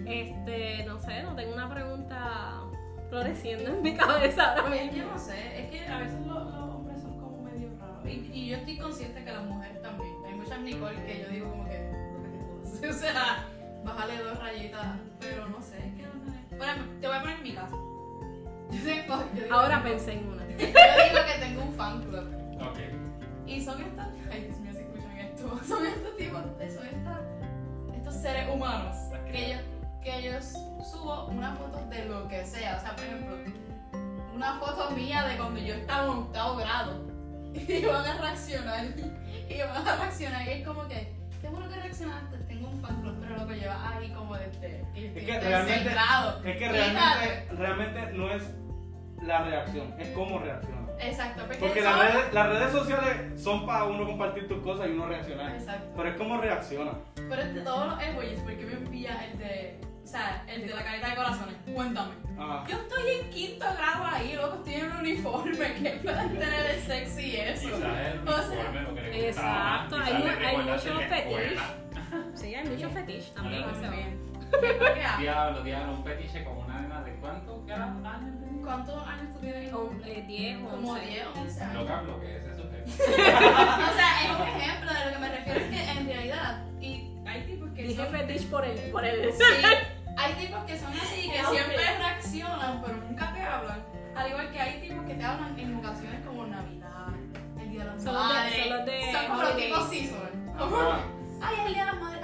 Este, 0.06 0.84
no 0.86 0.98
sé, 1.00 1.22
no 1.24 1.34
tengo 1.34 1.52
una 1.52 1.68
pregunta 1.68 2.62
floreciendo 3.10 3.70
en 3.70 3.82
mi 3.82 3.94
cabeza 3.94 4.54
ahora 4.54 4.70
mismo. 4.70 4.96
yo 4.96 5.06
no 5.06 5.18
sé, 5.18 5.64
es 5.64 5.70
que 5.70 5.86
a 5.86 5.98
veces 5.98 6.26
los, 6.26 6.46
los 6.46 6.74
hombres 6.74 7.02
son 7.02 7.18
como 7.18 7.42
medio 7.42 7.68
raros. 7.78 8.06
Y, 8.06 8.30
y 8.32 8.48
yo 8.48 8.56
estoy 8.56 8.78
consciente 8.78 9.22
que 9.22 9.32
las 9.32 9.44
mujeres 9.44 9.82
también. 9.82 10.14
Hay 10.26 10.34
muchas 10.34 10.60
Nicole 10.60 11.04
que 11.04 11.20
yo 11.20 11.28
digo 11.28 11.50
como 11.50 11.68
que. 11.68 11.90
O 12.88 12.92
sea, 12.94 13.49
bájale 13.84 14.18
dos 14.18 14.38
rayitas. 14.38 14.96
Pero 15.20 15.48
no 15.48 15.60
sé, 15.60 15.78
es 15.78 15.94
que 15.94 16.02
no 16.02 16.32
sé. 16.32 16.56
Por 16.56 16.66
ejemplo, 16.66 17.00
te 17.00 17.06
voy 17.06 17.16
a 17.16 17.20
poner 17.20 17.36
en 17.36 17.42
mi 17.42 17.54
caso. 17.54 17.76
Yo 18.70 18.84
tengo, 18.84 19.24
yo 19.34 19.42
digo, 19.42 19.54
Ahora 19.54 19.82
pensé 19.82 20.12
en 20.12 20.28
una. 20.28 20.46
Yo 20.48 20.56
digo 20.56 20.72
que 20.72 21.40
tengo 21.40 21.62
un 21.62 21.74
fan 21.74 22.02
club. 22.02 22.28
Ok. 22.60 22.78
Y 23.46 23.60
son 23.60 23.82
estas, 23.82 24.08
ay 24.30 24.42
Dios 24.44 24.58
mío, 24.60 24.72
si 24.72 24.78
escuchan 24.80 25.18
esto, 25.18 25.60
son 25.68 25.86
estos 25.86 26.16
tipos, 26.16 26.40
son 26.40 26.86
estas, 26.86 27.20
estos 27.96 28.14
seres 28.14 28.48
humanos 28.54 28.96
que 29.32 29.50
yo, 29.50 29.56
que 30.02 30.22
yo 30.22 30.40
subo 30.40 31.26
una 31.26 31.56
foto 31.56 31.84
de 31.86 32.04
lo 32.04 32.28
que 32.28 32.44
sea. 32.44 32.76
O 32.76 32.80
sea, 32.80 32.94
por 32.94 33.04
ejemplo, 33.04 33.36
una 34.34 34.58
foto 34.58 34.90
mía 34.92 35.24
de 35.24 35.36
cuando 35.36 35.60
yo 35.60 35.74
estaba 35.74 36.04
en 36.04 36.10
octavo 36.10 36.56
grado. 36.56 37.10
Y 37.54 37.84
van 37.84 38.06
a 38.06 38.18
reaccionar. 38.20 38.86
Y 39.48 39.58
van 39.60 39.88
a 39.88 39.96
reaccionar. 39.96 40.46
Y 40.46 40.50
es 40.50 40.66
como 40.66 40.86
que, 40.86 41.12
qué 41.40 41.48
bueno 41.48 41.68
que 41.68 41.74
reaccionaste, 41.74 42.36
un 42.80 42.86
fan 42.86 43.00
club, 43.02 43.16
pero 43.20 43.36
lo 43.36 43.46
que 43.46 43.54
lleva 43.54 43.88
ahí 43.88 44.10
como 44.12 44.36
desde, 44.36 44.80
Es 44.94 45.14
desde 45.14 45.26
que 45.26 45.40
realmente, 45.40 45.90
es 46.44 46.56
que 46.56 46.68
realmente, 46.68 47.48
realmente 47.56 48.12
no 48.12 48.30
es 48.30 48.54
la 49.22 49.42
reacción, 49.42 49.94
es 49.98 50.08
cómo 50.08 50.38
reacciona. 50.38 50.80
Exacto, 50.98 51.44
porque, 51.58 51.80
las 51.80 51.98
redes, 51.98 52.34
las 52.34 52.48
redes 52.48 52.72
sociales 52.72 53.42
son 53.42 53.64
para 53.64 53.84
uno 53.84 54.06
compartir 54.06 54.48
tus 54.48 54.62
cosas 54.62 54.86
y 54.88 54.90
uno 54.90 55.06
reaccionar. 55.06 55.54
Exacto. 55.54 55.92
Pero 55.96 56.08
es 56.10 56.16
cómo 56.16 56.38
reacciona. 56.38 56.92
Pero 57.14 57.40
es 57.40 57.54
de 57.54 57.60
todos 57.62 57.86
los 57.88 58.02
emojis, 58.02 58.40
porque 58.40 58.66
me 58.66 58.72
envía 58.74 59.24
el 59.24 59.38
de. 59.38 59.80
O 60.04 60.06
sea, 60.06 60.44
el 60.48 60.66
de 60.66 60.74
la 60.74 60.84
carita 60.84 61.08
de 61.08 61.16
corazones. 61.16 61.54
Cuéntame. 61.72 62.14
Ah, 62.38 62.64
Yo 62.68 62.76
estoy 62.76 63.10
en 63.12 63.30
quinto 63.30 63.66
grado 63.78 64.04
ahí, 64.04 64.34
loco, 64.34 64.56
estoy 64.56 64.74
en 64.74 64.86
un 64.86 64.96
uniforme. 64.98 65.74
¿Qué 65.74 65.90
pueden 66.02 66.38
tener 66.38 66.80
sexy 66.80 67.36
eso? 67.36 67.68
Quizás 67.68 68.14
el 68.14 68.28
O 68.28 68.32
sea, 68.32 68.44
uniforme 68.44 68.82
lo 68.82 68.94
que 68.94 69.02
le 69.02 69.26
gustaba 69.26 69.86
exacto, 69.86 69.96
hay 69.96 70.46
hay 70.46 70.56
muchos 70.56 71.02
fetiches. 71.04 71.60
Mucho 72.68 72.90
fetiche 72.90 73.32
también. 73.34 73.62
No, 73.62 73.72
no. 73.72 74.20
Diablo, 75.20 75.62
diablo, 75.62 75.92
un 75.92 76.04
fetiche 76.04 76.44
con 76.44 76.56
una 76.58 76.80
nena 76.80 77.02
de 77.02 77.14
cuánto 77.16 77.62
años? 77.68 78.64
¿Cuántos 78.64 79.06
años 79.06 79.32
tú 79.32 79.40
tienes? 79.40 79.72
O, 79.72 79.90
eh, 80.04 80.24
10 80.26 80.62
o 80.62 80.68
Como 80.70 80.92
11. 80.92 81.06
10 81.06 81.26
o 81.26 81.40
11 81.40 81.62
años. 81.64 81.74
Loca, 81.74 82.02
lo 82.02 82.20
que 82.20 82.36
es 82.36 82.44
eso 82.44 82.62
es 82.72 83.00
O 83.00 83.94
sea, 83.94 84.22
es 84.24 84.30
un 84.30 84.42
ejemplo 84.60 84.92
de 84.92 85.04
lo 85.06 85.12
que 85.12 85.18
me 85.18 85.28
refiero. 85.28 85.60
Es 85.60 85.66
que 85.66 85.90
en 85.98 86.06
realidad, 86.06 86.64
y 86.80 87.10
hay 87.26 87.42
tipos 87.46 87.70
que 87.70 87.82
Dije 87.82 87.96
son. 88.04 88.12
fetiche 88.12 88.46
por 88.48 88.64
el, 88.64 88.90
por 88.90 89.04
el. 89.04 89.32
Sí, 89.32 89.42
hay 90.16 90.32
tipos 90.34 90.64
que 90.64 90.78
son 90.78 90.92
así, 90.92 91.30
que 91.30 91.44
siempre 91.44 91.76
reaccionan, 91.98 92.82
pero 92.82 92.96
nunca 92.96 93.32
te 93.32 93.42
hablan. 93.42 93.84
Al 94.16 94.28
igual 94.28 94.50
que 94.50 94.60
hay 94.60 94.80
tipos 94.80 95.04
que 95.06 95.14
te 95.14 95.24
hablan 95.24 95.58
en 95.58 95.76
ocasiones 95.76 96.26
como 96.26 96.46
Navidad, 96.46 97.06
el 97.60 97.70
Día 97.70 97.84
de 97.84 97.90
las 97.90 98.04
Madres. 98.04 99.12
son 99.12 99.26
como 99.28 99.42
los 99.42 99.56
tipos 99.56 99.88
season. 99.88 100.54
Como, 100.58 100.76
ay, 101.40 101.54
es 101.60 101.66
el 101.66 101.74
Día 101.74 101.84
de 101.86 101.92
las 101.92 102.00
Madres. 102.00 102.19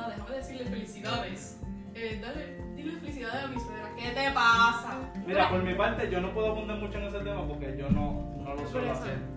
Mamá, 0.00 0.14
déjame 0.14 0.36
decirle 0.36 0.64
felicidades. 0.64 1.60
Eh, 1.94 2.18
dale, 2.22 2.56
dile 2.76 3.00
felicidades 3.00 3.44
a 3.44 3.48
mi 3.48 3.60
suegra. 3.60 3.90
¿Qué 3.96 4.10
te 4.10 4.30
pasa? 4.30 4.98
mira, 5.26 5.50
por 5.50 5.62
mi 5.62 5.74
parte, 5.74 6.10
yo 6.10 6.20
no 6.20 6.32
puedo 6.32 6.52
abundar 6.52 6.78
mucho 6.78 6.98
en 6.98 7.04
ese 7.04 7.18
tema 7.18 7.46
porque 7.46 7.76
yo 7.76 7.90
no, 7.90 8.36
no 8.38 8.54
lo 8.54 8.68
suelo 8.68 8.92
hacer. 8.92 9.18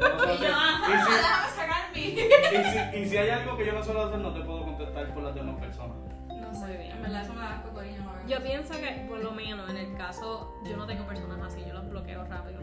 No 0.00 0.08
lo 0.08 0.18
suelo 0.18 0.34
Y 0.34 0.38
yo, 0.38 0.48
ajá, 0.54 1.02
hacer. 1.02 1.16
déjame 1.16 1.50
sacar 1.56 1.92
mi. 1.92 2.00
Y 2.00 3.08
si, 3.08 3.14
y, 3.14 3.18
hay 3.18 3.30
algo 3.30 3.56
que 3.56 3.66
yo 3.66 3.72
no 3.72 3.82
suelo 3.82 4.02
hacer, 4.04 4.18
no 4.20 4.32
te 4.32 4.40
puedo 4.42 4.62
contestar 4.64 5.12
por 5.12 5.24
las 5.24 5.34
demás 5.34 5.56
personas. 5.56 5.96
No 6.28 6.54
sé, 6.54 6.88
en 6.88 7.02
verdad 7.02 7.22
eso 7.22 7.32
me 7.34 7.40
da 7.40 7.56
asco, 7.56 7.74
cariño. 7.74 8.12
Yo 8.28 8.42
pienso 8.42 8.74
que, 8.74 9.06
por 9.08 9.18
lo 9.18 9.32
menos 9.32 9.68
en 9.68 9.76
el 9.76 9.96
caso, 9.96 10.54
yo 10.64 10.76
no 10.76 10.86
tengo 10.86 11.04
personas 11.04 11.40
así, 11.42 11.64
yo 11.66 11.74
los 11.74 11.88
bloqueo 11.90 12.24
rápido. 12.24 12.60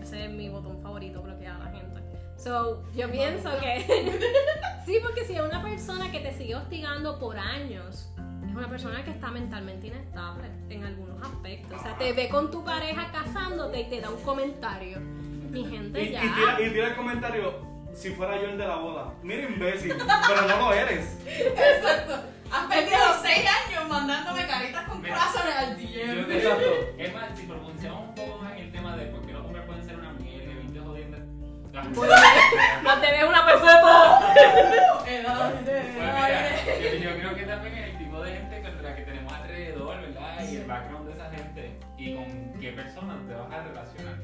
Ese 0.00 0.26
es 0.26 0.30
mi 0.30 0.48
botón 0.48 0.80
favorito, 0.80 1.20
bloquear 1.22 1.56
a 1.60 1.64
la 1.64 1.70
gente. 1.72 2.00
So, 2.42 2.82
yo 2.94 3.10
pienso 3.10 3.50
que. 3.60 3.84
sí, 4.86 4.98
porque 5.02 5.24
si 5.24 5.34
es 5.34 5.40
una 5.42 5.62
persona 5.62 6.10
que 6.10 6.20
te 6.20 6.32
sigue 6.32 6.54
hostigando 6.54 7.18
por 7.18 7.38
años, 7.38 8.08
es 8.48 8.54
una 8.54 8.68
persona 8.68 9.04
que 9.04 9.10
está 9.10 9.30
mentalmente 9.30 9.88
inestable 9.88 10.48
en 10.70 10.84
algunos 10.84 11.22
aspectos. 11.22 11.78
O 11.78 11.82
sea, 11.82 11.96
te 11.98 12.12
ve 12.12 12.28
con 12.28 12.50
tu 12.50 12.64
pareja 12.64 13.10
casándote 13.12 13.80
y 13.80 13.84
te 13.90 14.00
da 14.00 14.10
un 14.10 14.22
comentario. 14.22 14.98
Mi 15.00 15.60
Y, 15.60 15.64
gente, 15.70 16.02
y 16.02 16.12
ya. 16.12 16.20
tira, 16.20 16.60
y 16.60 16.70
tira 16.72 16.86
el 16.88 16.96
comentario, 16.96 17.54
si 17.92 18.10
fuera 18.10 18.40
yo 18.40 18.48
el 18.50 18.56
de 18.58 18.66
la 18.68 18.76
boda. 18.76 19.12
Mira, 19.22 19.42
imbécil, 19.42 19.92
pero 20.28 20.42
no 20.48 20.56
lo 20.58 20.72
eres. 20.72 21.18
Exacto. 21.26 22.14
Has 22.52 22.66
perdido 22.66 22.98
6 23.22 23.46
años 23.66 23.88
mandándome 23.88 24.46
caritas 24.46 24.88
con 24.88 25.00
corazones 25.02 25.54
al 25.56 25.76
te- 25.76 26.36
Exacto. 26.38 26.70
Es 26.98 27.14
más, 27.14 27.38
si 27.38 27.46
profundizamos 27.46 28.09
Pues, 31.94 32.10
ves 33.00 33.24
una 33.28 33.46
persona. 33.46 34.20
De- 35.64 35.80
Pues 35.80 36.14
mira, 36.14 37.00
yo, 37.02 37.10
yo 37.10 37.18
creo 37.18 37.34
que 37.36 37.42
también 37.44 37.74
es 37.78 37.90
el 37.90 37.98
tipo 37.98 38.20
de 38.22 38.32
gente 38.32 38.62
con 38.62 38.82
la 38.82 38.96
que 38.96 39.02
tenemos 39.02 39.32
alrededor, 39.32 40.00
¿verdad? 40.00 40.48
Y 40.50 40.56
el 40.56 40.66
background 40.66 41.06
de 41.08 41.12
esa 41.14 41.30
gente 41.30 41.78
y 41.98 42.14
con 42.14 42.52
qué 42.60 42.72
personas 42.72 43.16
te 43.26 43.34
vas 43.34 43.52
a 43.52 43.62
relacionar. 43.62 44.14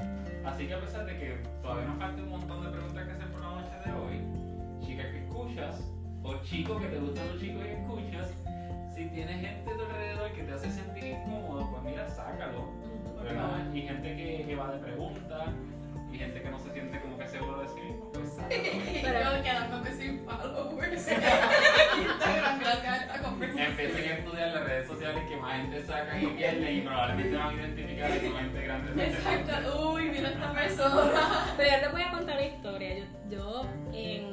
Así 0.45 0.67
que 0.69 0.75
a 0.75 0.81
pesar 0.81 1.05
de 1.07 1.19
que 1.19 1.41
todavía 1.63 1.87
nos 1.87 1.99
falta 1.99 2.23
un 2.23 2.31
montón 2.31 2.65
de 2.65 2.71
preguntas 2.71 3.05
que 3.07 3.13
hacer 3.13 3.27
por 3.33 3.41
la 3.41 3.49
noche 3.51 3.73
de 3.85 3.93
hoy, 3.93 4.87
chicas 4.87 5.07
que 5.07 5.19
escuchas, 5.25 5.81
o 6.23 6.35
chicos 6.45 6.81
que 6.83 6.89
te 6.89 6.99
gustan 6.99 7.29
los 7.29 7.41
chicos 7.41 7.65
y 7.65 7.69
escuchas, 7.71 8.29
si 8.95 9.07
tienes 9.07 9.41
gente 9.41 9.71
a 9.71 9.75
tu 9.77 9.83
alrededor 9.83 10.33
que 10.33 10.43
te 10.43 10.53
hace 10.53 10.71
sentir 10.71 11.05
incómodo, 11.05 11.69
pues 11.71 11.83
mira, 11.83 12.09
sácalo. 12.09 12.71
¿verdad? 13.23 13.73
Y 13.75 13.83
gente 13.83 14.17
que, 14.17 14.45
que 14.47 14.55
va 14.57 14.71
de 14.73 14.79
preguntas, 14.79 15.49
y 16.17 16.19
gente 16.19 16.41
que 16.41 16.51
no 16.51 16.59
se 16.59 16.73
siente 16.73 17.01
como 17.01 17.19
que 17.19 17.29
seguro 17.29 17.61
de 17.61 17.69
sí 17.69 17.81
mismo. 17.81 18.11
Yo 18.15 19.43
quedándome 19.43 19.93
sin 19.93 20.25
followers. 20.25 21.09
Instagram, 21.09 22.59
gracias 22.61 22.87
a 22.87 22.97
esta 22.97 23.23
conversación. 23.23 23.71
Empiecen 23.71 24.11
a 24.11 24.15
estudiar 24.15 24.49
las 24.49 24.65
redes 24.65 24.89
sociales 24.89 25.25
que 25.29 25.37
más 25.37 25.57
gente 25.57 25.83
saca 25.85 26.19
y 26.21 26.27
pierde 26.29 26.73
y 26.73 26.81
probablemente 26.81 27.37
van 27.37 27.49
a 27.49 27.55
identificar 27.55 28.21
como 28.21 28.37
gente 28.39 28.63
grande. 28.63 29.05
Exacto. 29.05 29.93
Uy, 29.93 30.11
mira 30.11 30.29
esta 30.31 30.53
persona. 30.53 31.55
Pero 31.57 31.71
yo 31.71 31.81
te 31.81 31.89
voy 31.89 32.03
a 32.03 32.11
contar 32.11 32.37
una 32.37 32.47
historia. 32.47 32.97
Yo, 32.97 33.07
yo 33.31 33.69
en, 33.93 34.33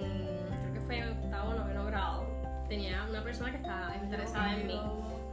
creo 0.61 0.73
que 0.73 0.79
fue 0.85 0.97
en 0.99 1.09
octavo 1.09 1.49
o 1.49 1.53
noveno 1.55 1.85
grado, 1.85 2.65
tenía 2.69 3.03
una 3.09 3.23
persona 3.23 3.51
que 3.51 3.57
estaba 3.57 3.95
interesada 4.01 4.53
en 4.53 4.67
mí. 4.67 4.79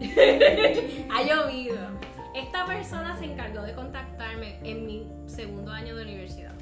ha 1.11 1.23
llovido. 1.23 1.79
Esta 2.35 2.65
persona 2.67 3.17
se 3.19 3.25
encargó 3.25 3.63
de 3.63 3.75
contactarme 3.75 4.59
en 4.63 4.87
mi 4.87 5.07
segundo 5.27 5.73
año 5.73 5.97
de 5.97 6.03
universidad. 6.05 6.55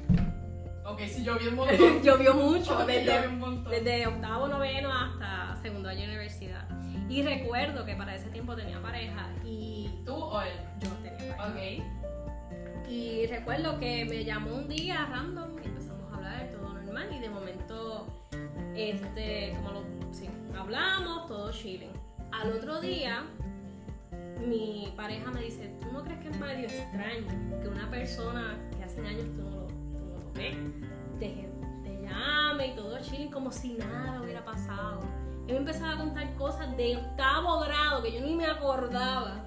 Ok, 0.85 1.01
sí, 1.07 1.23
yo 1.23 1.37
vi 1.37 1.47
un 1.47 1.55
montón. 1.57 2.01
Llovió 2.01 2.33
mucho, 2.33 2.73
Ok, 2.73 2.79
yo 2.79 2.85
vi 2.87 2.93
desde, 2.93 3.27
un 3.27 3.39
montón. 3.39 3.71
desde 3.71 4.07
octavo, 4.07 4.47
noveno 4.47 4.89
hasta 4.91 5.55
segundo 5.61 5.89
año 5.89 6.01
de 6.01 6.07
universidad. 6.07 6.67
Y 7.07 7.21
recuerdo 7.23 7.85
que 7.85 7.95
para 7.95 8.15
ese 8.15 8.29
tiempo 8.29 8.55
tenía 8.55 8.81
pareja 8.81 9.29
y 9.45 9.89
¿Tú 10.05 10.13
o 10.15 10.41
él? 10.41 10.49
yo 10.79 10.89
tenía 11.03 11.35
pareja. 11.37 11.83
Ok. 11.83 12.89
Y 12.89 13.27
recuerdo 13.27 13.79
que 13.79 14.05
me 14.05 14.23
llamó 14.25 14.55
un 14.55 14.67
día 14.67 15.05
random 15.11 15.55
y 15.63 15.67
empezamos 15.67 16.11
a 16.11 16.15
hablar, 16.15 16.49
todo 16.51 16.73
normal. 16.73 17.07
Y 17.15 17.19
de 17.19 17.29
momento, 17.29 18.07
este, 18.75 19.53
como 19.57 19.71
lo, 19.71 19.83
sí, 20.11 20.27
hablamos, 20.57 21.27
todo 21.27 21.51
chilling. 21.51 21.91
Al 22.31 22.51
otro 22.53 22.79
día, 22.81 23.23
mi 24.39 24.93
pareja 24.95 25.31
me 25.31 25.41
dice: 25.41 25.75
¿Tú 25.79 25.91
no 25.91 26.03
crees 26.03 26.19
que 26.19 26.29
es 26.29 26.39
medio 26.39 26.65
extraño 26.65 27.27
que 27.61 27.67
una 27.67 27.89
persona 27.89 28.57
que 28.77 28.83
hace 28.83 29.01
años 29.01 29.25
tú 29.35 29.43
no 29.43 29.49
lo, 29.49 29.67
tú 29.67 30.05
no 30.05 30.19
lo 30.19 30.33
ves, 30.33 30.55
te, 31.19 31.49
te 31.83 32.01
llame 32.01 32.67
y 32.67 32.75
todo 32.75 32.99
chilling 32.99 33.31
como 33.31 33.51
si 33.51 33.73
nada 33.73 34.21
hubiera 34.21 34.43
pasado? 34.43 35.01
Y 35.47 35.51
me 35.51 35.57
empezaba 35.57 35.93
a 35.93 35.97
contar 35.97 36.35
cosas 36.35 36.77
de 36.77 36.97
octavo 36.97 37.59
grado 37.61 38.03
que 38.03 38.13
yo 38.13 38.21
ni 38.21 38.35
me 38.35 38.45
acordaba. 38.45 39.43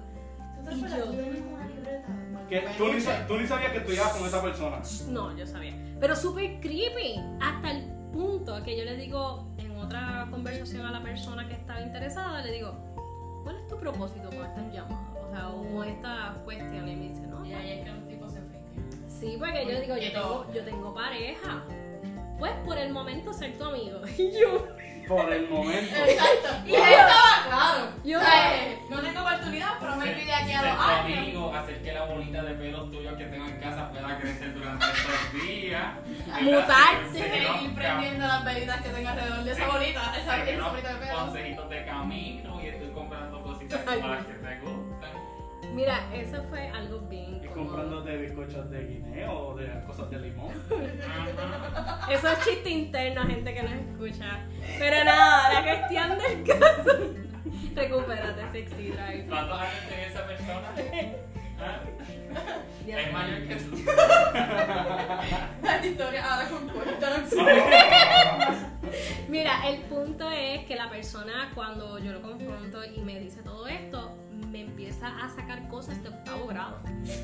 ¿Tú 0.57 0.69
te 0.69 0.75
Y 0.75 0.81
yo. 0.81 1.05
Una 1.05 1.67
libreta. 1.67 2.07
¿Qué 2.49 2.61
tú 2.77 2.87
ni, 2.87 3.01
tú 3.27 3.37
ni 3.37 3.47
sabías 3.47 3.71
que 3.71 3.77
estudiabas 3.77 4.13
con 4.13 4.27
esa 4.27 4.41
persona. 4.41 4.81
No, 5.07 5.35
yo 5.35 5.47
sabía. 5.47 5.73
Pero 5.99 6.15
súper 6.15 6.59
creepy. 6.59 7.21
Hasta 7.41 7.71
el 7.71 7.85
punto 8.11 8.61
que 8.63 8.77
yo 8.77 8.83
le 8.83 8.97
digo 8.97 9.47
en 9.57 9.77
otra 9.77 10.27
conversación 10.29 10.85
a 10.85 10.91
la 10.91 11.01
persona 11.01 11.47
que 11.47 11.53
estaba 11.53 11.79
interesada, 11.81 12.41
le 12.41 12.51
digo, 12.51 12.92
¿cuál 13.43 13.55
es 13.57 13.67
tu 13.67 13.77
propósito 13.77 14.29
con 14.29 14.45
estas 14.45 14.73
llamadas? 14.73 15.17
O 15.27 15.31
sea, 15.31 15.49
o 15.49 15.63
con 15.75 15.87
estas 15.87 16.37
cuestiones. 16.43 16.93
Y 16.93 16.95
me 16.95 17.07
dice, 17.09 17.21
no, 17.27 17.45
Y 17.45 17.53
ahí 17.53 17.71
es 17.79 17.85
que 17.85 17.91
los 17.91 18.07
tipos 18.07 18.31
se 18.33 18.39
fingen. 18.41 19.09
Sí, 19.09 19.35
porque 19.39 19.65
yo 19.65 19.79
digo, 19.81 19.97
yo 19.97 20.11
tengo, 20.11 20.53
yo 20.53 20.63
tengo 20.65 20.93
pareja. 20.93 21.63
Pues 22.39 22.51
por 22.65 22.77
el 22.77 22.91
momento 22.91 23.31
ser 23.33 23.57
tu 23.57 23.63
amigo. 23.65 24.01
Y 24.17 24.31
yo, 24.39 24.67
Por 25.07 25.31
el 25.31 25.49
momento. 25.49 25.95
Exacto. 25.95 26.49
Y 26.65 26.71
Yo- 26.71 26.77
estaba 26.77 27.45
claro. 27.47 27.91
yo- 28.03 28.19
O 28.19 28.21
sea, 28.21 28.55
eh, 28.65 28.79
no 28.89 29.01
tengo 29.01 29.21
oportunidad, 29.21 29.69
pero 29.79 29.95
me 29.97 30.07
pide 30.07 30.33
aquí 30.33 30.51
a 30.53 30.61
Ser 30.61 30.69
los 30.69 30.77
tu 30.77 30.83
años. 30.91 31.17
amigo, 31.19 31.53
hacer 31.55 31.81
que 31.83 31.93
la 31.93 32.05
bolita 32.05 32.43
de 32.43 32.53
pelos 32.55 32.91
tuyos 32.91 33.13
que 33.17 33.25
tengo 33.25 33.45
en 33.45 33.59
casa 33.59 33.89
pueda 33.91 34.17
crecer 34.19 34.53
durante 34.53 34.85
estos 34.85 35.33
días. 35.47 35.93
Mutarse. 36.41 37.63
Ir 37.63 37.75
prendiendo 37.75 38.27
las 38.27 38.45
velitas 38.45 38.81
que 38.81 38.89
tengo 38.89 39.09
alrededor 39.09 39.43
de 39.43 39.51
esa 39.51 39.67
bolita, 39.67 40.13
esa, 40.17 40.69
bolita 40.69 40.93
de 40.93 40.99
pelo. 41.05 41.19
consejitos 41.25 41.69
de 41.69 41.85
camino 41.85 42.42
para 44.01 44.25
que 44.25 44.33
te 44.33 44.59
gustan. 44.59 45.75
mira, 45.75 46.13
eso 46.13 46.43
fue 46.49 46.67
algo 46.69 46.99
bien. 47.01 47.41
Y 47.41 47.45
incómodo. 47.45 47.67
comprándote 47.67 48.17
bizcochos 48.17 48.69
de 48.69 48.83
guineo 48.85 49.31
o 49.31 49.55
de 49.55 49.83
cosas 49.85 50.09
de 50.09 50.19
limón. 50.19 50.51
Eso 52.09 52.27
es 52.29 52.39
chiste 52.45 52.69
interno, 52.69 53.23
gente 53.25 53.53
que 53.53 53.63
nos 53.63 53.73
escucha. 53.73 54.39
Pero 54.79 55.03
nada, 55.03 55.53
la 55.53 55.63
cuestión 55.63 56.17
del 56.19 56.43
caso. 56.43 57.13
Recupérate, 57.75 58.51
sexy 58.51 58.89
drive. 58.89 59.25
¿Cuántos 59.27 59.59
años 59.59 59.73
tiene 59.87 60.07
esa 60.07 60.27
persona? 60.27 60.69
¿Ah? 61.59 61.79
Ya. 62.85 62.99
Es 62.99 63.13
mayor 63.13 63.47
que 63.47 63.55
tú. 63.55 63.77
La 65.63 65.85
historia 65.85 66.33
ahora 66.33 66.49
con 66.49 66.67
cuentas. 66.69 67.33
Mira, 69.33 69.67
el 69.67 69.81
punto 69.85 70.29
es 70.29 70.63
que 70.65 70.75
la 70.75 70.91
persona 70.91 71.51
cuando 71.55 71.97
yo 71.97 72.11
lo 72.11 72.21
confronto 72.21 72.85
y 72.85 73.01
me 73.01 73.19
dice 73.19 73.41
todo 73.41 73.65
esto, 73.67 74.15
me 74.51 74.61
empieza 74.61 75.07
a 75.07 75.27
sacar 75.27 75.67
cosas 75.69 76.03
de 76.03 76.09
octavo 76.09 76.45
grado. 76.45 76.77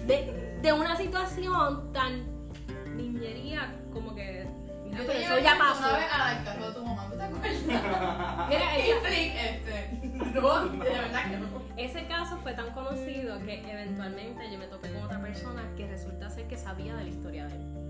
De, 0.08 0.58
de 0.60 0.74
una 0.74 0.96
situación 0.96 1.94
tan 1.94 2.26
niñería 2.98 3.76
como 3.94 4.16
que... 4.16 4.48
Mira, 4.86 5.02
Yo 5.02 5.06
pero 5.06 5.20
eso 5.20 5.38
ya 5.38 5.54
una 5.54 5.60
pasó. 5.66 5.96
vez 5.96 6.06
al 6.12 6.44
carro 6.44 6.68
de 6.70 6.74
tu 6.74 6.84
mamá, 6.84 7.08
¿tú 7.12 7.16
te 7.16 7.24
acuerdas? 7.26 7.62
Mira, 8.50 8.76
este. 8.78 10.00
No, 10.34 10.66
de 10.68 10.78
verdad 10.90 11.30
que 11.30 11.38
no. 11.38 11.48
ese 11.78 12.08
caso 12.08 12.38
fue 12.38 12.54
tan 12.54 12.72
conocido 12.72 13.40
que 13.46 13.72
eventualmente 13.72 14.52
yo 14.52 14.58
me 14.58 14.66
topé 14.66 14.92
con 14.92 15.04
otra 15.04 15.22
persona 15.22 15.62
que 15.78 15.86
resulta 15.88 16.30
ser 16.32 16.48
que 16.48 16.58
sabía 16.58 16.96
de 16.96 17.04
la 17.04 17.10
historia 17.10 17.46
de 17.48 17.56
él. 17.56 17.89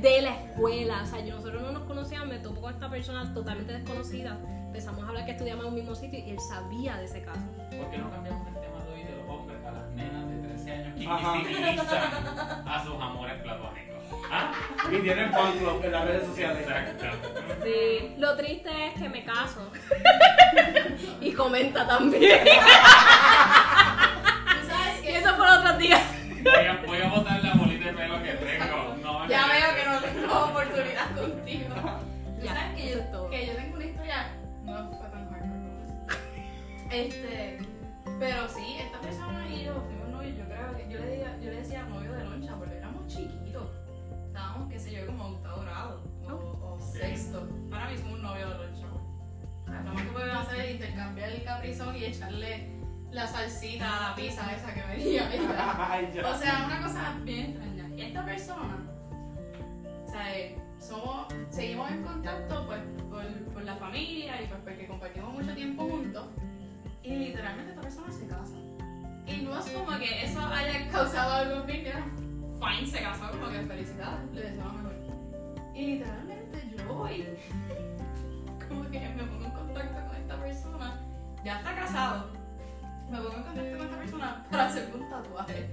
De 0.00 0.22
la 0.22 0.30
escuela, 0.30 1.02
o 1.02 1.06
sea, 1.06 1.20
yo, 1.20 1.34
nosotros 1.34 1.60
no 1.60 1.72
nos 1.72 1.82
conocíamos, 1.82 2.28
me 2.28 2.38
topo 2.38 2.62
con 2.62 2.72
esta 2.72 2.88
persona 2.88 3.34
totalmente 3.34 3.74
desconocida, 3.74 4.38
empezamos 4.66 5.04
a 5.04 5.08
hablar 5.08 5.26
que 5.26 5.32
estudiamos 5.32 5.66
en 5.66 5.68
un 5.68 5.74
mismo 5.74 5.94
sitio 5.94 6.18
y 6.18 6.30
él 6.30 6.38
sabía 6.40 6.96
de 6.96 7.04
ese 7.04 7.22
caso. 7.22 7.42
¿Por 7.76 7.90
qué 7.90 7.98
no 7.98 8.10
cambiamos 8.10 8.46
el 8.48 8.54
tema 8.54 8.82
de 8.82 8.92
hoy 8.94 9.02
de 9.02 9.16
los 9.16 9.28
hombres 9.28 9.58
a 9.62 9.70
las 9.72 9.90
nenas 9.90 10.30
de 10.30 10.48
13 10.48 10.72
años 10.72 10.94
que 10.96 11.04
invisibilizan 11.04 12.68
a 12.68 12.82
sus 12.82 12.94
amores 12.94 13.42
platónicos? 13.42 13.90
¿Ah? 14.30 14.52
Y 14.90 15.00
tienen 15.00 15.30
fan 15.32 15.58
club 15.58 15.84
en 15.84 15.92
las 15.92 16.04
redes 16.06 16.26
sociales. 16.28 16.62
Exacto. 16.62 17.06
Sí, 17.62 18.14
lo 18.16 18.36
triste 18.36 18.70
es 18.86 18.94
que 18.94 19.08
me 19.08 19.24
caso. 19.24 19.70
y 21.20 21.32
comenta 21.32 21.86
también. 21.86 22.40
sé 44.90 44.96
yo, 44.96 45.06
como 45.06 45.24
octavo 45.24 45.62
grado 45.62 46.02
o, 46.28 46.74
o 46.74 46.80
sexto. 46.80 47.48
Para 47.70 47.88
mí 47.88 47.96
somos 47.96 48.14
un 48.14 48.22
novio 48.22 48.48
de 48.48 48.54
loncha. 48.54 48.86
O 48.86 49.66
sea, 49.66 49.82
Lo 49.82 49.92
más 49.92 50.02
que 50.02 50.10
podemos 50.10 50.46
hacer 50.46 50.60
es 50.60 50.70
intercambiar 50.72 51.30
el 51.30 51.44
caprizón 51.44 51.96
y 51.96 52.04
echarle 52.04 52.80
la 53.10 53.26
salsita 53.26 53.96
a 53.96 54.10
la 54.10 54.16
pizza 54.16 54.52
esa 54.52 54.74
que 54.74 54.82
venía. 54.82 55.30
O 56.24 56.38
sea, 56.38 56.64
una 56.66 56.82
cosa 56.82 57.18
bien 57.22 57.50
extraña. 57.50 57.88
Y 57.96 58.02
esta 58.02 58.24
persona, 58.24 58.78
o 60.06 60.10
sea, 60.10 60.36
eh, 60.36 60.58
somos, 60.78 61.26
seguimos 61.50 61.90
en 61.90 62.02
contacto 62.02 62.66
pues 62.66 62.80
por, 63.10 63.24
por 63.52 63.62
la 63.64 63.76
familia 63.76 64.42
y 64.42 64.46
pues 64.46 64.60
porque 64.64 64.86
compartimos 64.86 65.32
mucho 65.32 65.54
tiempo 65.54 65.84
juntos. 65.84 66.26
Y 67.02 67.16
literalmente 67.16 67.70
esta 67.70 67.82
persona 67.82 68.12
se 68.12 68.26
casa. 68.26 68.56
Y 69.26 69.42
no 69.42 69.58
es 69.58 69.70
como 69.70 69.98
que 69.98 70.24
eso 70.24 70.40
haya 70.40 70.88
causado 70.88 71.32
algún 71.34 71.70
era 71.70 72.04
fine, 72.70 72.86
se 72.86 73.02
casó, 73.02 73.30
como 73.30 73.48
que 73.50 73.60
felicidades, 73.62 74.32
le 74.32 74.42
deseo 74.42 74.64
lo 74.64 74.72
mejor. 74.72 74.94
Y 75.74 75.86
literalmente 75.86 76.74
yo 76.76 76.94
voy, 76.94 77.26
como 78.68 78.90
que 78.90 79.00
me 79.00 79.22
pongo 79.24 79.44
en 79.44 79.50
contacto 79.50 80.06
con 80.06 80.16
esta 80.16 80.36
persona, 80.40 81.00
ya 81.44 81.58
está 81.58 81.74
casado, 81.74 82.30
me 83.10 83.18
pongo 83.18 83.36
en 83.36 83.42
contacto 83.42 83.76
con 83.76 83.86
esta 83.86 83.98
persona 83.98 84.46
para 84.50 84.66
hacerme 84.66 84.94
un 84.96 85.10
tatuaje. 85.10 85.70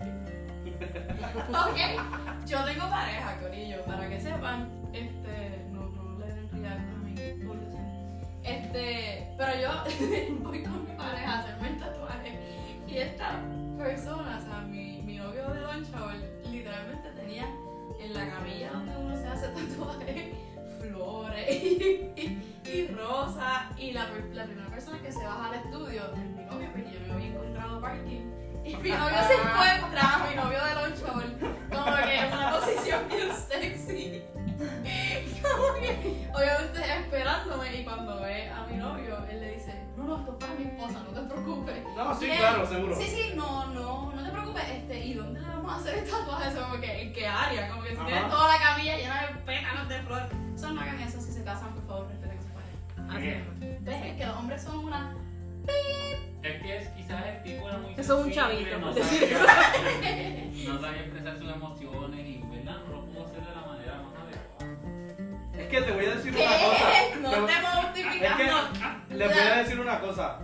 ok, 1.49 2.45
yo 2.45 2.63
tengo 2.65 2.89
pareja, 2.89 3.39
Corillo, 3.39 3.85
para 3.85 4.09
que 4.09 4.19
sepan, 4.19 4.69
este, 4.93 5.65
no, 5.71 5.89
no 5.89 6.19
le 6.19 6.33
den 6.33 6.49
rial 6.51 6.77
a 6.77 6.97
mi 7.03 7.43
publicación. 7.43 7.87
Este, 8.43 9.33
pero 9.37 9.51
yo 9.59 10.39
voy 10.43 10.63
con 10.63 10.85
mi 10.85 10.91
pareja 10.95 11.33
a 11.33 11.39
hacerme 11.39 11.69
el 11.69 11.79
tatuaje 11.79 12.39
y 12.87 12.97
esta 12.97 13.41
persona, 13.77 14.37
o 14.37 14.41
sea, 14.41 14.61
mi, 14.61 15.01
mi 15.03 15.17
novio 15.17 15.49
de 15.49 15.59
Don 15.59 15.91
Chaval, 15.91 16.36
literalmente 16.67 17.09
tenía 17.11 17.47
en 17.97 18.13
la 18.13 18.29
camilla 18.29 18.71
donde 18.71 18.97
uno 18.97 19.17
se 19.17 19.27
hace 19.27 19.47
tatuaje 19.55 20.33
flores 20.81 21.63
y, 21.63 22.11
y, 22.17 22.69
y 22.69 22.87
rosas 22.87 23.63
y 23.77 23.91
la, 23.91 24.07
la 24.33 24.43
primera 24.45 24.67
persona 24.67 24.99
que 25.01 25.11
se 25.11 25.23
baja 25.23 25.47
al 25.47 25.53
estudio 25.55 26.03
es 26.13 26.29
mi 26.35 26.43
novio 26.43 26.69
porque 26.73 26.91
yo 26.91 27.07
no 27.07 27.13
había 27.13 27.27
encontrado 27.27 27.81
parking. 27.81 28.31
Y 28.65 28.75
mi 28.75 28.89
novio 28.89 29.17
se 29.27 29.33
encuentra 29.41 30.27
mi 30.29 30.35
novio 30.35 30.63
de 30.65 30.73
Don 30.73 30.93
Chaval 30.99 31.37
como 31.71 31.95
que 32.05 32.19
en 32.19 32.33
una 32.33 32.59
posición 32.59 33.07
bien 33.07 33.29
sexy 33.33 34.23
como 34.57 35.73
que 35.75 36.27
obviamente 36.33 36.99
esperándome 36.99 37.81
y 37.81 37.83
cuando 37.83 38.21
ve 38.21 38.49
a 38.49 38.65
mi 38.65 38.77
novio 38.77 39.17
él 39.29 39.39
le 39.39 39.51
dice 39.53 39.73
no 39.95 40.03
no 40.05 40.17
esto 40.19 40.31
es 40.31 40.37
para 40.45 40.53
mi 40.59 40.63
esposa 40.65 41.03
no 41.03 41.21
te 41.21 41.33
preocupes 41.33 41.83
No, 41.95 42.15
sí, 42.19 42.25
Bien. 42.25 42.37
claro, 42.37 42.65
seguro. 42.67 42.95
Sí, 42.95 43.03
sí, 43.07 43.33
no, 43.35 43.67
no, 43.73 44.11
no 44.13 44.23
te 44.23 44.31
preocupes, 44.31 44.63
este, 44.69 45.05
¿y 45.05 45.13
dónde 45.13 45.39
le 45.41 45.47
vamos 45.47 45.71
a 45.73 45.75
hacer 45.77 45.97
el 45.99 46.09
tatuaje? 46.09 46.49
Eso 46.49 46.61
como 46.61 46.79
que, 46.81 47.01
¿en 47.01 47.13
qué 47.13 47.27
área? 47.27 47.69
Como 47.69 47.83
que 47.83 47.89
si 47.91 47.95
Ajá. 47.97 48.05
tienes 48.05 48.29
toda 48.29 48.47
la 48.47 48.59
camilla 48.59 48.97
llena 48.97 49.21
de 49.21 49.27
pétalos 49.45 49.89
de 49.89 49.99
flor. 50.03 50.21
Eso 50.55 50.69
no 50.71 50.81
hagan 50.81 50.99
eso, 51.01 51.19
si 51.21 51.31
se 51.31 51.43
casan, 51.43 51.73
por 51.73 51.87
favor, 51.87 52.07
respeten 52.07 52.37
a 52.37 52.41
su 52.41 52.47
pareja. 52.49 53.17
Así 53.17 53.27
es. 53.29 53.83
¿Ves? 53.83 54.15
Que 54.17 54.25
los 54.25 54.35
hombres 54.37 54.61
son 54.63 54.77
una... 54.85 55.15
Es 56.43 56.61
que 56.61 56.77
es, 56.77 56.87
quizás 56.89 57.25
el 57.25 57.43
tipo 57.43 57.67
era 57.67 57.77
muy 57.79 57.93
Eso 57.97 58.19
es 58.19 58.25
un 58.25 58.31
chavito, 58.31 58.77
no 58.79 58.93
sabía, 58.93 59.39
no 60.67 60.79
sabía 60.79 61.01
expresar 61.01 61.37
sus 61.37 61.49
emociones 61.51 62.19
y 62.27 62.43
Es 65.67 65.73
que 65.73 65.81
te 65.81 65.91
voy 65.91 66.05
a 66.05 66.09
decir 66.15 66.33
¿Qué? 66.33 66.41
una 66.41 66.51
cosa. 66.51 66.85
No 67.21 67.29
Te- 67.29 67.53
te 67.93 68.01
Es 68.01 68.31
no. 68.31 68.37
que 69.09 69.15
les 69.15 69.27
voy 69.29 69.39
a 69.39 69.55
decir 69.57 69.79
una 69.79 69.99
cosa. 69.99 70.39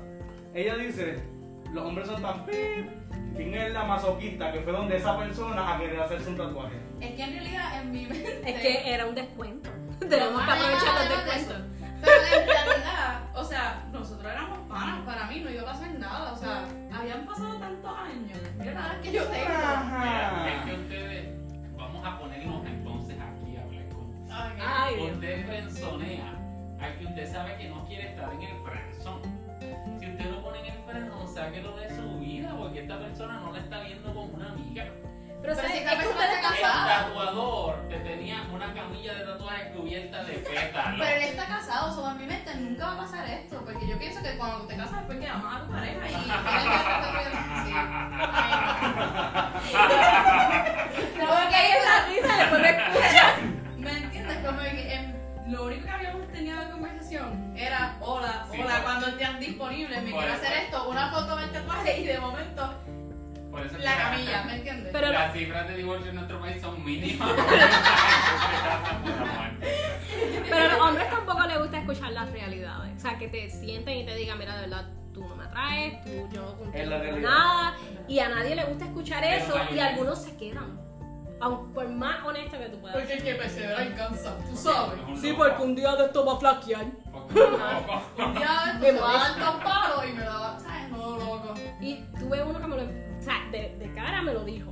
Ella 0.54 0.76
dice, 0.76 1.24
los 1.72 1.86
hombres 1.86 2.08
son 2.08 2.22
tan 2.22 2.46
pip. 2.46 2.90
¿Quién 3.36 3.54
es 3.56 3.72
la 3.74 3.84
masoquista 3.86 4.52
que 4.52 4.60
fue 4.60 4.74
donde 4.74 4.98
esa 4.98 5.18
persona 5.18 5.76
a 5.76 5.80
querer 5.80 6.00
hacerse 6.02 6.30
un 6.30 6.38
tatuaje? 6.38 6.76
Es 7.00 7.12
que 7.16 7.24
en 7.24 7.32
realidad 7.34 7.82
en 7.82 7.92
mi 7.92 8.06
mente... 8.06 8.42
Es 8.46 8.62
que 8.62 8.94
era 8.94 9.06
un 9.08 9.16
descuento. 9.16 9.70
Tenemos 10.00 10.42
que 10.44 10.52
Ah, 10.52 10.56
aprovechar 10.56 10.94
los 10.94 11.10
de 11.10 11.16
descuentos. 11.34 11.58
Pero 12.02 12.16
en 12.18 12.48
realidad, 12.48 13.22
o 13.34 13.44
sea, 13.46 13.84
nosotros 13.92 14.30
éramos 14.32 14.60
panas, 14.68 15.00
para 15.06 15.26
mí 15.28 15.40
no 15.40 15.50
iba 15.50 15.62
a 15.62 15.66
pasar 15.66 15.90
nada, 15.98 16.34
o 16.34 16.36
sea, 16.36 16.66
habían 16.94 17.26
pasado 17.26 17.56
tantos 17.60 17.92
años. 17.98 18.38
Mira 18.60 18.74
la 18.74 18.80
edad 18.82 19.02
que 19.02 19.12
yo 19.14 19.24
tengo. 19.24 19.46
Mira, 19.46 20.54
es 20.60 20.66
que 20.66 20.74
ustedes, 20.82 21.30
vamos 21.78 22.06
a 22.06 22.20
ponernos 22.20 22.66
entonces 22.68 23.03
Ay. 24.36 25.12
Usted 25.14 25.46
frenzonea 25.46 26.34
al 26.82 26.98
que 26.98 27.06
usted 27.06 27.32
sabe 27.32 27.56
que 27.58 27.70
no 27.70 27.86
quiere 27.86 28.10
estar 28.10 28.34
en 28.34 28.42
el 28.42 28.56
frenzón. 28.64 29.22
Si 30.00 30.10
usted 30.10 30.26
lo 30.32 30.42
pone 30.44 30.60
en 30.60 30.66
el 30.74 30.84
frenzón, 30.84 31.28
sáquelo 31.34 31.76
de 31.78 31.96
su 31.96 32.20
vida 32.20 32.54
porque 32.58 32.82
esta 32.82 33.00
persona 33.00 33.40
no 33.40 33.52
la 33.52 33.60
está 33.60 33.82
viendo 33.82 34.10
como 34.14 34.34
una 34.34 34.50
amiga. 34.50 34.86
Pero, 35.42 35.56
si 35.56 35.62
es 35.66 35.74
esta 35.74 35.92
que 35.92 35.98
persona 35.98 36.26
está 36.34 36.56
El 36.56 36.62
casada. 36.62 37.06
tatuador 37.06 37.88
te 37.90 38.00
tenía 38.00 38.44
una 38.54 38.74
camilla 38.74 39.14
de 39.14 39.26
tatuajes 39.26 39.68
cubierta 39.76 40.24
de 40.24 40.34
pétalos. 40.36 41.00
Pero 41.02 41.16
él 41.18 41.24
está 41.24 41.46
casado, 41.48 41.94
so 41.94 42.10
en 42.12 42.18
mi 42.18 42.26
mente 42.28 42.56
nunca 42.56 42.86
va 42.86 42.94
a 42.94 42.98
pasar 43.00 43.30
esto, 43.30 43.62
porque 43.66 43.86
yo 43.86 44.00
pienso 44.00 44.24
que 44.24 44.38
cuando 44.38 44.66
te 44.68 44.78
casas 44.78 45.02
es 45.02 45.06
porque 45.06 45.28
amas 45.28 45.62
a 45.62 45.66
tu 45.66 45.72
pareja 45.74 46.10
y 46.10 46.14
tienes 55.58 55.86
que 55.86 55.92
respetar- 55.92 56.00
sí. 57.04 57.18
Ay, 57.18 57.54
era 57.56 57.98
hola, 58.02 58.48
Sí, 58.52 58.60
hola, 58.62 58.84
cuando 58.84 59.08
estén 59.08 59.40
disponibles, 59.40 60.04
me 60.04 60.12
quiero 60.12 60.34
hacer 60.34 60.54
esto, 60.64 60.90
una 60.90 61.12
foto 61.12 61.36
del 61.36 61.52
tatuaje 61.52 62.00
y 62.02 62.06
de 62.08 62.20
momento 62.20 62.74
Por 63.52 63.62
eso 63.66 63.78
es 63.78 63.84
la 63.84 63.96
camilla, 63.98 64.44
¿me 64.46 64.56
entiendes? 64.56 64.90
Pero 64.92 65.12
las 65.12 65.34
cifras 65.34 65.68
de 65.68 65.78
divorcio 65.78 66.10
en 66.10 66.16
nuestro 66.16 66.40
país 66.42 66.60
son 66.62 66.84
mínimas. 66.84 67.30
Pero 70.50 70.56
a 70.56 70.68
los 70.68 70.82
hombres 70.82 71.10
tampoco 71.10 71.48
les 71.48 71.60
gusta 71.60 71.78
escuchar 71.80 72.12
las 72.12 72.32
realidades. 72.32 72.94
O 72.98 73.00
sea, 73.00 73.18
que 73.18 73.28
te 73.28 73.50
sienten 73.50 73.98
y 73.98 74.06
te 74.06 74.16
digan, 74.16 74.38
mira, 74.40 74.56
de 74.56 74.62
verdad, 74.62 74.90
tú 75.14 75.26
no 75.28 75.36
me 75.36 75.44
atraes, 75.46 76.04
tú, 76.04 76.28
yo 76.34 76.42
no 76.42 76.58
contigo 76.58 76.86
no 76.90 77.18
nada. 77.20 77.76
Y 78.08 78.20
a 78.20 78.30
nadie 78.30 78.56
le 78.56 78.64
gusta 78.66 78.86
escuchar 78.86 79.24
eso 79.24 79.54
y 79.72 79.80
algunos 79.80 80.22
se 80.24 80.36
quedan. 80.38 80.80
Aun 81.44 81.74
por 81.74 81.90
más 81.90 82.24
honesto 82.24 82.58
que 82.58 82.70
tú 82.70 82.80
puedas. 82.80 82.96
Porque 82.96 83.16
el 83.16 83.24
que 83.24 83.36
persevera 83.36 83.80
alcanza, 83.80 84.38
tú 84.50 84.56
sabes. 84.56 84.98
Sí, 85.20 85.34
porque 85.38 85.62
un 85.62 85.76
día 85.76 85.94
de 85.98 86.06
esto 86.06 86.26
va 86.26 86.34
a 86.34 86.38
flaquear. 86.38 86.86
Un 86.86 88.34
día 88.34 88.78
Me 88.80 88.94
me 88.94 89.00
va 89.02 89.10
a 89.10 89.30
dar 89.30 89.40
dos 89.40 89.56
palos 89.62 90.06
y 90.10 90.14
me 90.14 90.24
la 90.24 90.38
va, 90.38 90.60
¿sabes? 90.62 90.90
No, 90.92 91.18
loco. 91.18 91.54
Y 91.82 91.96
tuve 92.18 92.42
uno 92.44 92.62
que 92.62 92.68
me 92.68 92.76
lo. 92.78 92.84
O 92.84 93.22
sea, 93.22 93.46
de, 93.52 93.76
de 93.78 93.92
cara 93.94 94.22
me 94.22 94.32
lo 94.32 94.46
dijo. 94.46 94.72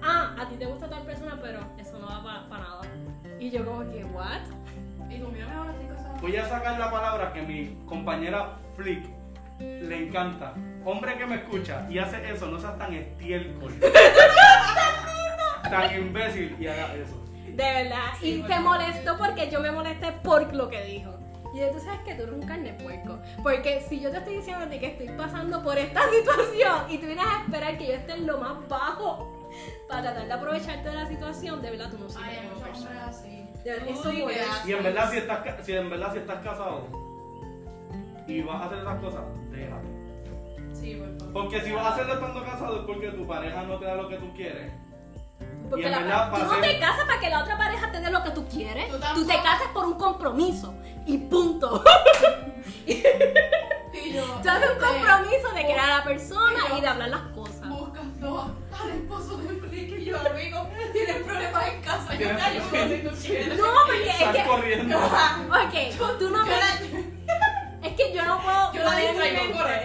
Ah, 0.00 0.36
a 0.38 0.48
ti 0.48 0.54
te 0.54 0.66
gusta 0.66 0.88
tal 0.88 1.02
persona, 1.02 1.36
pero 1.42 1.58
eso 1.76 1.98
no 1.98 2.06
va 2.06 2.46
para 2.48 2.62
nada. 2.62 2.82
Y 3.40 3.50
yo, 3.50 3.64
como 3.64 3.80
que, 3.90 4.04
¿what? 4.04 4.42
Y 5.10 5.18
tú, 5.18 5.26
mira, 5.32 5.52
ahora 5.56 5.74
casada. 5.88 6.14
Voy 6.20 6.36
a 6.36 6.48
sacar 6.48 6.78
la 6.78 6.88
palabra 6.88 7.32
que 7.32 7.42
mi 7.42 7.84
compañera 7.84 8.58
Flick 8.76 9.04
le 9.58 10.06
encanta. 10.06 10.54
Hombre 10.84 11.18
que 11.18 11.26
me 11.26 11.34
escucha 11.34 11.84
y 11.90 11.98
hace 11.98 12.30
eso, 12.30 12.46
no 12.46 12.60
seas 12.60 12.78
tan 12.78 12.94
estiércol. 12.94 13.74
tan 15.70 15.96
imbécil 15.96 16.56
y 16.58 16.66
haga 16.66 16.94
eso. 16.94 17.24
De 17.46 17.54
verdad. 17.56 18.12
Sí, 18.20 18.28
y 18.28 18.40
bueno. 18.40 18.54
se 18.54 18.60
molestó 18.60 19.18
porque 19.18 19.50
yo 19.50 19.60
me 19.60 19.70
molesté 19.70 20.12
por 20.22 20.54
lo 20.54 20.68
que 20.68 20.84
dijo. 20.84 21.14
Y 21.54 21.60
tú 21.72 21.80
sabes 21.80 22.00
que 22.00 22.14
tú 22.14 22.22
eres 22.22 22.34
un 22.34 22.46
carne 22.46 22.74
puerco. 22.74 23.18
Porque 23.42 23.80
si 23.88 24.00
yo 24.00 24.10
te 24.10 24.18
estoy 24.18 24.36
diciendo 24.36 24.66
a 24.66 24.68
ti 24.68 24.78
que 24.78 24.88
estoy 24.88 25.08
pasando 25.16 25.62
por 25.62 25.78
esta 25.78 26.02
situación 26.10 26.90
y 26.90 26.98
tú 26.98 27.06
vienes 27.06 27.24
a 27.26 27.42
esperar 27.42 27.78
que 27.78 27.86
yo 27.86 27.94
esté 27.94 28.12
en 28.12 28.26
lo 28.26 28.38
más 28.38 28.68
bajo 28.68 29.48
para 29.88 30.02
tratar 30.02 30.26
de 30.26 30.32
aprovecharte 30.32 30.88
de 30.88 30.94
la 30.94 31.06
situación, 31.08 31.62
de 31.62 31.70
verdad 31.70 31.90
tú 31.90 31.98
no 31.98 32.08
sirves 32.08 32.38
Ay, 32.38 32.62
persona. 32.62 33.06
así. 33.06 33.46
De 33.64 33.70
verdad, 33.72 33.88
eso 33.88 34.08
Uy. 34.10 34.34
Y 34.66 34.72
en 34.72 34.82
verdad, 34.82 35.10
si 35.10 35.16
estás, 35.16 35.66
si 35.66 35.72
en 35.72 35.90
verdad, 35.90 36.12
si 36.12 36.18
estás 36.18 36.44
casado 36.44 36.86
y 38.26 38.42
vas 38.42 38.62
a 38.62 38.66
hacer 38.66 38.78
esas 38.78 39.00
cosas, 39.00 39.22
déjate. 39.50 39.88
Sí, 40.74 40.94
por 40.94 41.18
favor. 41.18 41.32
Porque 41.32 41.60
si 41.62 41.72
vas 41.72 41.86
a 41.86 41.94
hacerlo 41.94 42.14
estando 42.14 42.44
casado 42.44 42.80
es 42.80 42.86
porque 42.86 43.08
tu 43.08 43.26
pareja 43.26 43.62
no 43.62 43.78
te 43.78 43.86
da 43.86 43.94
lo 43.96 44.08
que 44.08 44.16
tú 44.16 44.32
quieres. 44.34 44.70
Porque 45.68 45.82
Y 45.82 45.86
en 45.86 45.92
la- 45.92 45.98
verdad, 45.98 46.26
tú 46.26 46.32
para 46.32 46.44
no 46.46 46.60
te 46.60 46.78
casas 46.78 47.04
para 47.06 47.20
que 47.20 47.30
la 47.30 47.42
otra 47.42 47.58
pareja 47.58 47.90
te 47.92 48.00
dé 48.00 48.10
lo 48.10 48.22
que 48.24 48.30
tú 48.30 48.46
quieres. 48.48 48.88
Tú 48.90 48.98
Tú, 49.14 49.26
te 49.26 49.34
casas 49.42 49.68
por 49.74 49.84
un 49.86 49.94
compromiso. 49.94 50.74
Y 51.06 51.18
punto. 51.18 51.82
Y 52.86 54.12
yo, 54.12 54.22
Tú 54.42 54.48
haces 54.48 54.70
un 54.70 54.72
este, 54.72 54.86
compromiso 54.86 55.48
de 55.54 55.60
querer 55.62 55.80
a 55.80 55.98
la 55.98 56.04
persona 56.04 56.52
Y 56.66 56.68
yo- 56.70 56.78
y 56.78 56.80
de 56.80 56.86
hablar 56.86 57.08
las 57.08 57.20
cosas. 57.34 57.68
Buscando 57.68 58.56
al 58.80 58.90
esposo 58.90 59.36
de 59.38 59.48
Flick 59.68 59.98
y 59.98 60.04
yo, 60.04 60.18
amigo, 60.18 60.68
tienes 60.92 61.16
problemas 61.22 61.68
en 61.68 61.80
casa, 61.82 62.14
yo 62.14 62.28
te 62.36 62.42
ayudo 62.42 62.88
si 62.88 62.98
tú 63.02 63.10
quieres. 63.26 63.58
No, 63.58 63.64
porque 63.86 64.08
es 64.10 64.16
que. 64.36 64.44
corriendo. 64.48 64.98
Ok, 65.48 66.18
tú 66.18 66.30
no 66.30 66.38
Yo 66.38 66.52
me. 66.52 66.56
la, 66.58 67.88
Es 67.88 67.94
que 67.94 68.12
yo 68.12 68.24
no 68.24 68.40
puedo 68.42 68.72
yo 68.72 68.82
la 68.84 68.96
distraigo, 68.96 69.52
corre. 69.56 69.82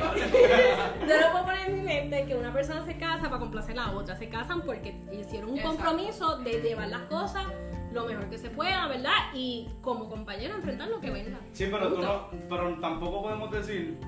Yo 1.07 1.21
no 1.21 1.31
puedo 1.31 1.45
en 1.67 1.75
mi 1.75 1.81
mente 1.81 2.25
que 2.25 2.35
una 2.35 2.53
persona 2.53 2.85
se 2.85 2.97
casa 2.97 3.23
para 3.23 3.39
complacer 3.39 3.77
a 3.79 3.87
la 3.87 3.91
otra. 3.91 4.15
Se 4.15 4.29
casan 4.29 4.61
porque 4.61 4.95
hicieron 5.11 5.51
un 5.51 5.57
Exacto. 5.57 5.77
compromiso 5.77 6.37
de 6.37 6.61
llevar 6.61 6.89
las 6.89 7.03
cosas 7.03 7.45
lo 7.93 8.05
mejor 8.05 8.27
que 8.29 8.37
se 8.37 8.49
pueda, 8.49 8.87
¿verdad? 8.87 9.11
Y 9.33 9.69
como 9.81 10.09
compañero 10.09 10.55
enfrentar 10.55 10.89
lo 10.89 10.99
que 10.99 11.11
venga. 11.11 11.39
Sí, 11.51 11.67
pero, 11.71 11.93
tú 11.93 12.01
no, 12.01 12.27
pero 12.49 12.79
tampoco 12.79 13.21
podemos 13.21 13.51
decir, 13.51 13.99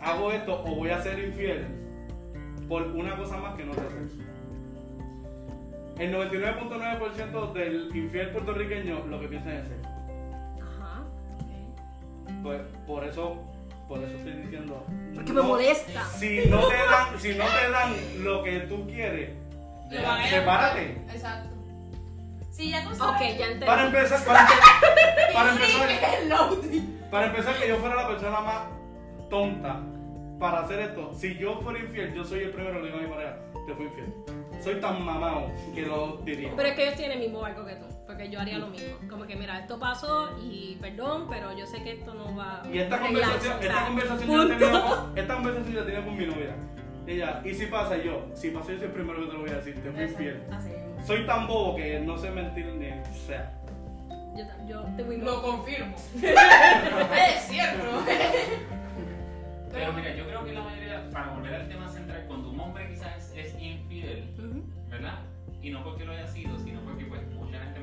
hago 0.00 0.30
esto 0.30 0.62
o 0.64 0.76
voy 0.76 0.90
a 0.90 1.02
ser 1.02 1.18
infiel 1.18 1.66
por 2.68 2.82
una 2.82 3.16
cosa 3.16 3.36
más 3.36 3.56
que 3.56 3.64
no 3.64 3.74
sea 3.74 3.90
sexo. 3.90 4.16
El 5.98 6.14
99.9% 6.14 7.52
del 7.52 7.94
infiel 7.94 8.30
puertorriqueño 8.30 9.06
lo 9.06 9.20
que 9.20 9.28
piensa 9.28 9.54
es 9.54 9.68
sexo. 9.68 9.88
Ajá. 10.62 11.02
Pues 12.42 12.62
por 12.86 13.04
eso, 13.04 13.42
por 13.90 13.98
eso 14.04 14.16
estoy 14.18 14.32
diciendo. 14.34 14.86
Porque 15.16 15.32
me 15.32 15.42
molesta. 15.42 16.04
Si 16.16 16.46
no 16.48 16.60
te 16.68 16.74
dan, 16.76 17.18
si 17.20 17.34
no 17.34 17.44
te 17.44 17.70
dan 17.70 18.24
lo 18.24 18.42
que 18.44 18.60
tú 18.60 18.86
quieres, 18.86 19.30
Lo 19.90 20.00
van 20.02 20.20
a 20.20 20.28
ir 20.28 20.34
a 20.34 20.38
sepárate. 20.38 20.86
buscar. 20.94 21.16
Exacto. 21.16 21.50
Sí, 22.52 22.70
ya 22.70 22.84
tú 22.84 22.90
Ok, 22.90 22.94
sabes. 22.96 23.38
ya 23.38 23.44
entendí. 23.46 23.66
Para 23.66 23.86
empezar, 23.86 24.24
para, 24.24 24.46
empe- 24.46 25.32
para 25.34 25.50
empezar. 25.54 25.90
Para 27.10 27.26
empezar, 27.26 27.56
que 27.58 27.66
yo 27.68 27.76
fuera 27.78 27.96
la 27.96 28.06
persona 28.06 28.40
más 28.40 28.60
tonta 29.28 29.80
para 30.38 30.60
hacer 30.60 30.78
esto. 30.78 31.12
Si 31.12 31.36
yo 31.36 31.58
fuera 31.60 31.80
infiel, 31.80 32.14
yo 32.14 32.24
soy 32.24 32.44
el 32.44 32.50
primero 32.50 32.74
que 32.76 32.82
le 32.82 32.86
digo 32.86 32.98
a 32.98 33.02
mi 33.02 33.08
pareja, 33.08 33.36
te 33.66 33.74
fui 33.74 33.86
infiel. 33.86 34.14
Soy 34.62 34.74
tan 34.80 35.04
mamado 35.04 35.50
que 35.74 35.82
lo 35.82 36.18
diría. 36.18 36.52
Pero 36.54 36.68
es 36.68 36.74
que 36.76 36.82
ellos 36.84 36.94
tienen 36.94 37.18
el 37.18 37.24
mismo 37.24 37.40
barco 37.40 37.64
que 37.66 37.74
tú. 37.74 37.86
Porque 38.10 38.28
yo 38.28 38.40
haría 38.40 38.58
lo 38.58 38.66
mismo. 38.66 38.96
Como 39.08 39.24
que, 39.24 39.36
mira, 39.36 39.60
esto 39.60 39.78
pasó 39.78 40.36
y 40.42 40.76
perdón, 40.80 41.28
pero 41.30 41.56
yo 41.56 41.64
sé 41.64 41.80
que 41.84 41.92
esto 41.92 42.12
no 42.12 42.34
va 42.34 42.60
Y 42.68 42.78
esta 42.78 42.98
conversación, 42.98 43.52
o 43.52 43.60
esta 43.60 43.72
sea, 43.72 43.86
conversación 43.86 44.30
yo 44.30 44.58
con, 44.58 45.18
esta 45.18 45.34
conversación 45.34 45.74
yo 45.76 45.84
tenido 45.84 46.04
con 46.04 46.16
mi 46.16 46.26
novia. 46.26 46.56
Ella, 47.06 47.40
y 47.44 47.54
si 47.54 47.66
pasa 47.66 47.98
yo, 47.98 48.26
si 48.34 48.50
pasa 48.50 48.72
yo 48.72 48.78
soy 48.78 48.86
el 48.86 48.92
primero 48.92 49.20
que 49.20 49.26
te 49.26 49.32
lo 49.34 49.40
voy 49.42 49.50
a 49.50 49.54
decir, 49.54 49.74
te 49.80 49.92
fui. 49.92 50.28
Así 50.50 50.70
mismo. 50.70 51.06
Soy 51.06 51.24
tan 51.24 51.46
bobo 51.46 51.76
que 51.76 52.00
no 52.00 52.18
sé 52.18 52.32
mentir 52.32 52.66
ni 52.66 52.88
o 52.88 53.26
sea. 53.28 53.56
Yo, 54.36 54.44
yo 54.68 54.82
te 54.96 55.04
voy 55.04 55.18
Lo 55.18 55.40
confirmo. 55.40 55.94
es 56.20 57.42
cierto. 57.42 57.84
Pero 59.70 59.92
mira, 59.92 60.16
yo 60.16 60.26
creo 60.26 60.44
que 60.44 60.52
la 60.52 60.62
mayoría, 60.62 61.08
para 61.12 61.28
volver 61.28 61.54
al 61.54 61.68
tema 61.68 61.88
central, 61.88 62.24
cuando 62.26 62.50
un 62.50 62.58
hombre 62.58 62.88
quizás 62.88 63.32
es, 63.36 63.54
es 63.54 63.62
infiel, 63.62 64.34
Ujú. 64.36 64.64
¿verdad? 64.88 65.20
Y 65.62 65.70
no 65.70 65.84
porque 65.84 66.04
lo 66.04 66.12
haya 66.12 66.26
sido, 66.26 66.58
sino 66.58 66.80
porque 66.80 67.04
pues 67.04 67.20
mucha 67.34 67.62
gente 67.62 67.79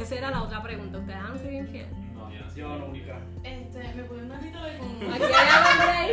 Esa 0.00 0.16
era 0.16 0.30
la 0.30 0.42
otra 0.42 0.62
pregunta. 0.62 0.98
¿Ustedes 0.98 1.18
han 1.18 1.38
sido 1.38 1.52
infiel? 1.52 1.86
No, 2.14 2.32
yo 2.32 2.40
no 2.40 2.50
sé. 2.50 2.60
Yo 2.60 2.78
nunca. 2.78 3.20
Este, 3.44 3.94
me 3.94 4.02
puse 4.04 4.22
un 4.22 4.30
ratito 4.30 4.64
de 4.64 4.78
con. 4.78 5.12
Aquí 5.12 5.24
hay 5.24 5.72
hombre 5.72 5.90
ahí. 5.90 6.10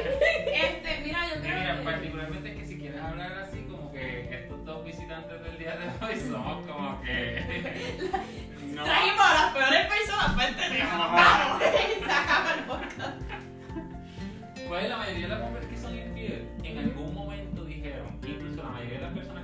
Este, 0.53 1.01
mira, 1.05 1.19
yo 1.33 1.41
creo 1.41 1.59
mira, 1.59 1.77
que. 1.77 1.83
particularmente 1.83 2.55
que 2.55 2.65
si 2.65 2.77
quieres 2.77 3.01
hablar 3.01 3.31
así, 3.39 3.61
como 3.61 3.91
que 3.93 4.35
estos 4.35 4.65
dos 4.65 4.83
visitantes 4.83 5.41
del 5.41 5.57
día 5.57 5.77
de 5.77 6.05
hoy 6.05 6.19
somos 6.19 6.67
como 6.67 7.01
que. 7.01 8.11
no. 8.75 8.83
Trajimos 8.83 9.25
a 9.25 9.33
las 9.33 9.53
peores 9.53 9.85
personas 9.87 10.33
para 10.35 10.49
este. 10.49 10.83
Vamos, 10.83 11.61
acaba 12.09 12.53
el 12.53 12.63
podcast. 12.65 13.21
Pues 14.67 14.89
la 14.89 14.97
mayoría 14.97 15.27
de 15.27 15.33
las 15.33 15.41
mujeres 15.41 15.67
que 15.69 15.77
son 15.77 15.95
infieles, 15.97 16.43
en 16.61 16.77
algún 16.77 17.13
momento 17.13 17.63
dijeron, 17.63 18.19
incluso 18.21 18.63
la 18.63 18.69
mayoría 18.69 18.97
de 18.97 19.05
las 19.05 19.13
personas 19.13 19.36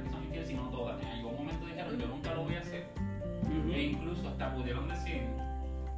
E 3.84 3.88
incluso 3.88 4.30
hasta 4.30 4.54
pudieron 4.54 4.88
decir, 4.88 5.24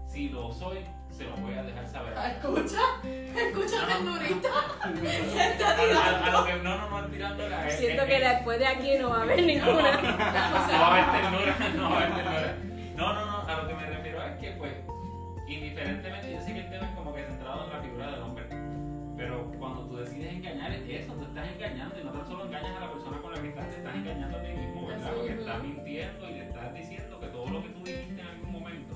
si 0.08 0.30
lo 0.30 0.52
soy, 0.52 0.80
se 1.12 1.26
lo 1.26 1.36
voy 1.38 1.54
a 1.54 1.62
dejar 1.62 1.88
saber. 1.88 2.14
Ah, 2.18 2.30
Escucha, 2.32 2.80
escucha 3.04 3.76
No, 3.82 4.12
no. 4.12 4.18
ternurita. 4.18 4.50
A, 4.82 4.88
a- 4.88 6.26
a 6.26 6.32
lo 6.32 6.46
que 6.48 6.54
no, 6.64 6.78
no, 6.90 7.02
no, 7.02 7.08
tirándola. 7.10 7.68
es- 7.68 7.76
Siento 7.78 8.02
es- 8.02 8.08
que 8.10 8.16
es- 8.16 8.22
después 8.30 8.58
de 8.58 8.66
aquí 8.66 8.98
no 8.98 9.10
va 9.12 9.20
a 9.20 9.22
haber 9.22 9.40
No, 9.40 9.46
ninguna. 9.46 10.02
no 10.02 10.18
va 10.18 10.88
a 10.88 10.94
haber 10.94 11.22
ternura, 11.22 11.56
no 11.78 11.90
va 11.92 11.96
a 11.96 12.02
haber 12.02 12.16
ternura. 12.16 12.56
No, 12.96 13.14
no, 13.14 13.26
no, 13.28 13.48
a 13.48 13.62
lo 13.62 13.68
que 13.68 13.74
me 13.76 13.86
refiero 13.86 14.24
es 14.24 14.36
que, 14.40 14.52
pues, 14.54 14.74
indiferentemente, 15.48 16.32
yo 16.34 16.42
sé 16.42 16.54
que 16.54 16.60
el 16.62 16.70
tema 16.72 16.88
es 16.90 16.96
como 16.96 17.14
que 17.14 17.22
centrado 17.24 17.66
en 17.66 17.70
la 17.70 17.80
figura 17.84 18.12
del 18.12 18.22
hombre, 18.24 18.46
pero 19.16 19.52
cuando 19.60 19.86
tú 19.86 19.98
decides 19.98 20.34
engañar 20.34 20.72
es 20.72 21.04
eso, 21.04 21.14
tú 21.14 21.24
estás 21.26 21.48
engañando 21.48 22.00
y 22.00 22.04
no 22.04 22.12
tan 22.12 22.26
solo 22.28 22.46
engañas 22.46 22.78
a 22.78 22.80
la 22.80 22.92
persona 22.92 23.22
con 23.22 23.32
la 23.32 23.42
que 23.42 23.50
estás, 23.50 23.70
te 23.70 23.76
estás 23.78 23.96
engañando 23.96 24.38
a 24.40 24.42
ti 24.42 24.52
mismo, 24.54 24.88
¿verdad? 24.88 25.12
Porque 25.16 25.34
estás 25.34 25.62
mintiendo 25.64 26.30
y 26.30 26.34
le 26.34 26.44
estás 26.48 26.74
diciendo 26.74 27.15
todo 27.46 27.60
lo 27.60 27.64
que 27.64 27.70
tú 27.70 27.84
dijiste 27.84 28.22
en 28.22 28.28
algún 28.28 28.52
momento, 28.52 28.96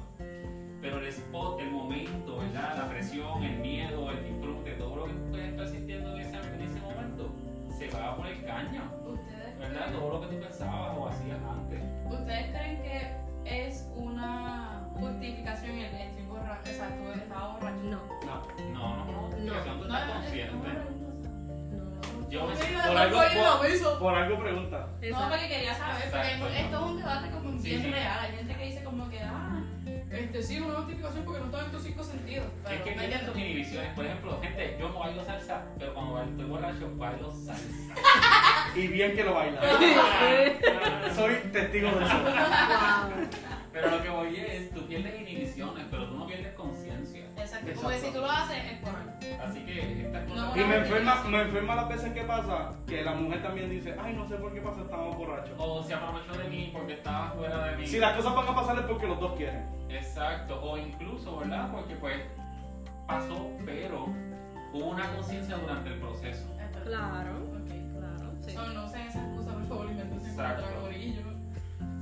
pero 0.82 1.00
el 1.00 1.08
spot, 1.08 1.60
el 1.60 1.72
momento, 1.72 2.38
¿verdad? 2.38 2.78
La 2.78 2.90
presión, 2.90 3.44
el 3.44 3.60
miedo, 3.60 4.10
el 4.10 4.24
disfrute, 4.24 4.72
todo 4.72 4.96
lo 4.96 5.06
que 5.06 5.14
tú 5.14 5.30
puedes 5.30 5.50
estar 5.50 5.68
sintiendo 5.68 6.16
en 6.16 6.22
ese, 6.22 6.38
en 6.38 6.62
ese 6.62 6.80
momento, 6.82 7.30
se 7.78 7.88
va 7.90 8.16
poner 8.16 8.44
caña. 8.46 8.92
¿Ustedes, 9.06 9.60
¿verdad? 9.60 9.92
Todo 9.92 10.14
lo 10.14 10.22
que 10.22 10.36
tú 10.36 10.42
pensabas 10.42 10.98
o 10.98 11.08
hacías 11.08 11.38
antes. 11.48 11.80
¿Ustedes 12.10 12.50
creen 12.50 12.82
que 12.82 13.66
es 13.68 13.88
una 13.96 14.90
justificación 14.96 15.78
el 15.78 15.94
estoy 16.02 16.26
borracho? 16.26 16.72
Exacto, 16.72 17.14
estaba 17.14 17.54
borracho. 17.54 17.84
No, 17.84 18.02
No, 18.26 18.96
no, 18.96 19.06
no, 19.06 19.30
no, 19.30 19.30
No. 19.30 19.78
tú 19.80 19.88
no. 19.88 19.96
Por 19.96 20.99
ir 22.32 22.78
a 22.78 24.00
por- 24.00 24.16
algo 24.16 24.40
pregunta. 24.40 24.88
No, 25.12 25.30
porque 25.30 25.48
quería 25.48 25.74
saber, 25.76 26.04
Exacto. 26.06 26.36
porque 26.40 26.60
esto 26.62 26.76
es 26.78 26.82
un 26.84 26.98
debate 26.98 27.30
como 27.32 27.60
Sí, 27.60 27.70
bien 27.70 27.82
sí. 27.84 27.92
real. 27.92 28.20
Hay 28.22 28.32
gente 28.38 28.56
que 28.56 28.66
dice 28.66 28.84
como 28.84 29.10
que, 29.10 29.20
ah, 29.22 29.62
este 30.12 30.44
sí, 30.44 30.60
una 30.60 30.76
justificación 30.76 31.26
porque 31.26 31.40
no 31.40 31.46
está 31.48 31.66
en 31.66 31.72
tus 31.72 31.84
cinco 31.84 32.04
sentidos. 32.04 32.48
Pero 32.64 32.76
Es 32.76 32.82
que 32.82 32.92
¿me 32.92 32.98
tienes 32.98 33.20
tus 33.20 33.28
entiendes? 33.30 33.52
inhibiciones. 33.52 33.94
Por 33.94 34.06
ejemplo, 34.06 34.40
gente, 34.42 34.78
yo 34.80 34.90
no 34.90 35.00
bailo 35.00 35.24
salsa, 35.26 35.64
pero 35.78 35.94
cuando 35.94 36.14
bailo- 36.16 36.32
estoy 36.32 36.46
borracho, 36.46 36.92
bailo 36.96 37.32
salsa. 37.32 37.94
Y 38.76 38.88
bien 38.88 39.16
que 39.16 39.24
lo 39.24 39.34
baila. 39.34 39.62
Soy 41.16 41.36
testigo 41.52 41.90
de 41.92 42.06
eso. 42.06 42.18
Wow. 42.20 43.28
Pero 43.74 43.92
lo 43.92 44.02
que 44.04 44.10
voy 44.10 44.36
es, 44.36 44.72
tú 44.72 44.86
pierdes 44.88 45.20
inhibiciones, 45.22 45.86
pero 45.92 46.08
tú 46.08 46.16
no 46.18 46.28
pierdes 46.28 46.54
conciencia. 46.54 46.79
Exacto. 47.68 47.70
Exacto. 47.72 47.82
Porque 47.84 48.00
si 48.00 48.12
tú 48.14 48.20
lo 48.22 48.32
haces, 48.32 48.58
es 48.72 48.80
por 48.80 48.90
algo. 48.96 49.44
Así 49.44 49.60
que 49.66 50.02
estas 50.06 50.24
cosas. 50.30 50.56
No, 50.56 50.58
Y 50.62 50.66
me 50.66 50.76
enferma, 50.78 51.16
vez. 51.16 51.26
me 51.26 51.42
enferma 51.42 51.76
las 51.76 51.90
veces 51.90 52.14
que 52.14 52.22
pasa 52.24 52.74
que 52.88 53.02
la 53.04 53.14
mujer 53.14 53.42
también 53.44 53.70
dice, 53.70 53.96
ay, 54.02 54.14
no 54.14 54.28
sé 54.28 54.36
por 54.36 54.54
qué 54.54 54.62
pasa, 54.62 54.82
estamos 54.82 55.16
borrachos. 55.18 55.54
O 55.58 55.84
se 55.84 55.94
aprovechó 55.94 56.34
de 56.38 56.50
mí 56.50 56.70
porque 56.74 56.94
estaba 56.94 57.32
fuera 57.32 57.66
de 57.66 57.78
mí. 57.78 57.88
Si 57.88 58.00
las 58.00 58.16
cosas 58.16 58.36
van 58.36 58.48
a 58.48 58.56
pasar 58.56 58.78
es 58.80 58.86
porque 58.86 59.08
los 59.08 59.20
dos 59.20 59.36
quieren. 59.36 59.66
Exacto, 59.90 60.62
o 60.62 60.78
incluso, 60.78 61.38
¿verdad? 61.40 61.72
Porque 61.72 61.96
pues 61.96 62.16
pasó, 63.08 63.50
pero 63.66 64.06
hubo 64.74 64.86
una 64.90 65.08
conciencia 65.16 65.58
durante 65.58 65.90
el 65.90 66.00
proceso. 66.00 66.46
Claro, 66.86 67.32
Ok. 67.52 67.98
claro, 67.98 68.34
sí. 68.42 68.52
So, 68.52 68.68
no 68.68 68.86
usen 68.86 69.02
esa 69.02 69.20
excusa, 69.20 69.52
por 69.54 69.68
favor, 69.68 69.90
invéntense 69.92 70.30
Exacto. 70.30 70.64
contra 70.64 70.80
gorillo. 70.82 71.22